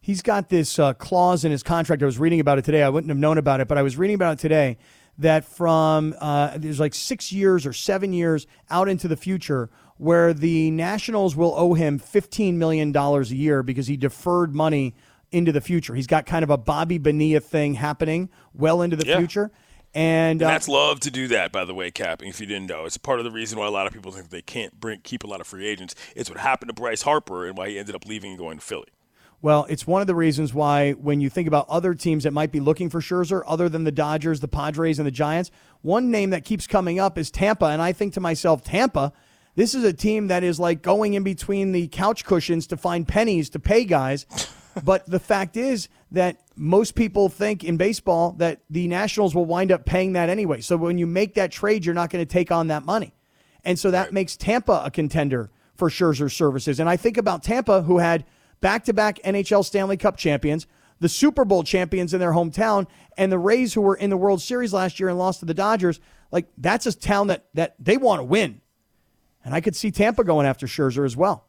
[0.00, 2.02] He's got this uh, clause in his contract.
[2.02, 2.82] I was reading about it today.
[2.82, 4.78] I wouldn't have known about it, but I was reading about it today
[5.18, 10.32] that from uh, there's like six years or seven years out into the future where
[10.32, 14.94] the Nationals will owe him $15 million a year because he deferred money
[15.30, 15.94] into the future.
[15.94, 19.18] He's got kind of a Bobby Bonilla thing happening well into the yeah.
[19.18, 19.50] future.
[19.92, 22.30] And, and uh, that's love to do that, by the way, Kaplan.
[22.30, 24.30] If you didn't know, it's part of the reason why a lot of people think
[24.30, 25.94] they can't bring keep a lot of free agents.
[26.14, 28.64] It's what happened to Bryce Harper and why he ended up leaving and going to
[28.64, 28.88] Philly.
[29.42, 32.52] Well, it's one of the reasons why when you think about other teams that might
[32.52, 36.30] be looking for Scherzer, other than the Dodgers, the Padres, and the Giants, one name
[36.30, 37.66] that keeps coming up is Tampa.
[37.66, 39.14] And I think to myself, Tampa,
[39.54, 43.08] this is a team that is like going in between the couch cushions to find
[43.08, 44.26] pennies to pay guys.
[44.84, 49.70] but the fact is that most people think in baseball that the Nationals will wind
[49.70, 50.60] up paying that anyway.
[50.60, 53.14] So when you make that trade, you're not going to take on that money.
[53.64, 54.12] And so that right.
[54.12, 56.80] makes Tampa a contender for Scherzer's services.
[56.80, 58.24] And I think about Tampa, who had–
[58.60, 60.66] back to back NHL Stanley Cup champions,
[61.00, 62.86] the Super Bowl champions in their hometown,
[63.16, 65.54] and the Rays, who were in the World Series last year and lost to the
[65.54, 66.00] Dodgers.
[66.30, 68.60] Like, that's a town that, that they want to win.
[69.44, 71.48] And I could see Tampa going after Scherzer as well.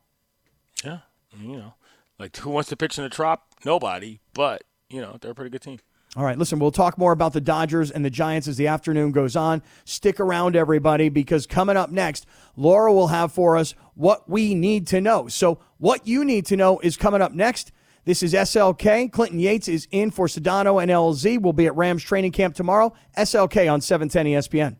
[0.83, 0.99] Yeah.
[1.37, 1.73] You know,
[2.21, 3.47] like who wants to pitch in the trop?
[3.65, 5.79] Nobody, but, you know, they're a pretty good team.
[6.15, 9.11] All right, listen, we'll talk more about the Dodgers and the Giants as the afternoon
[9.11, 9.63] goes on.
[9.85, 12.25] Stick around, everybody, because coming up next,
[12.57, 15.29] Laura will have for us what we need to know.
[15.29, 17.71] So, what you need to know is coming up next.
[18.03, 19.09] This is SLK.
[19.11, 21.41] Clinton Yates is in for Sedano and LZ.
[21.41, 22.93] We'll be at Rams training camp tomorrow.
[23.17, 24.75] SLK on 710 ESPN.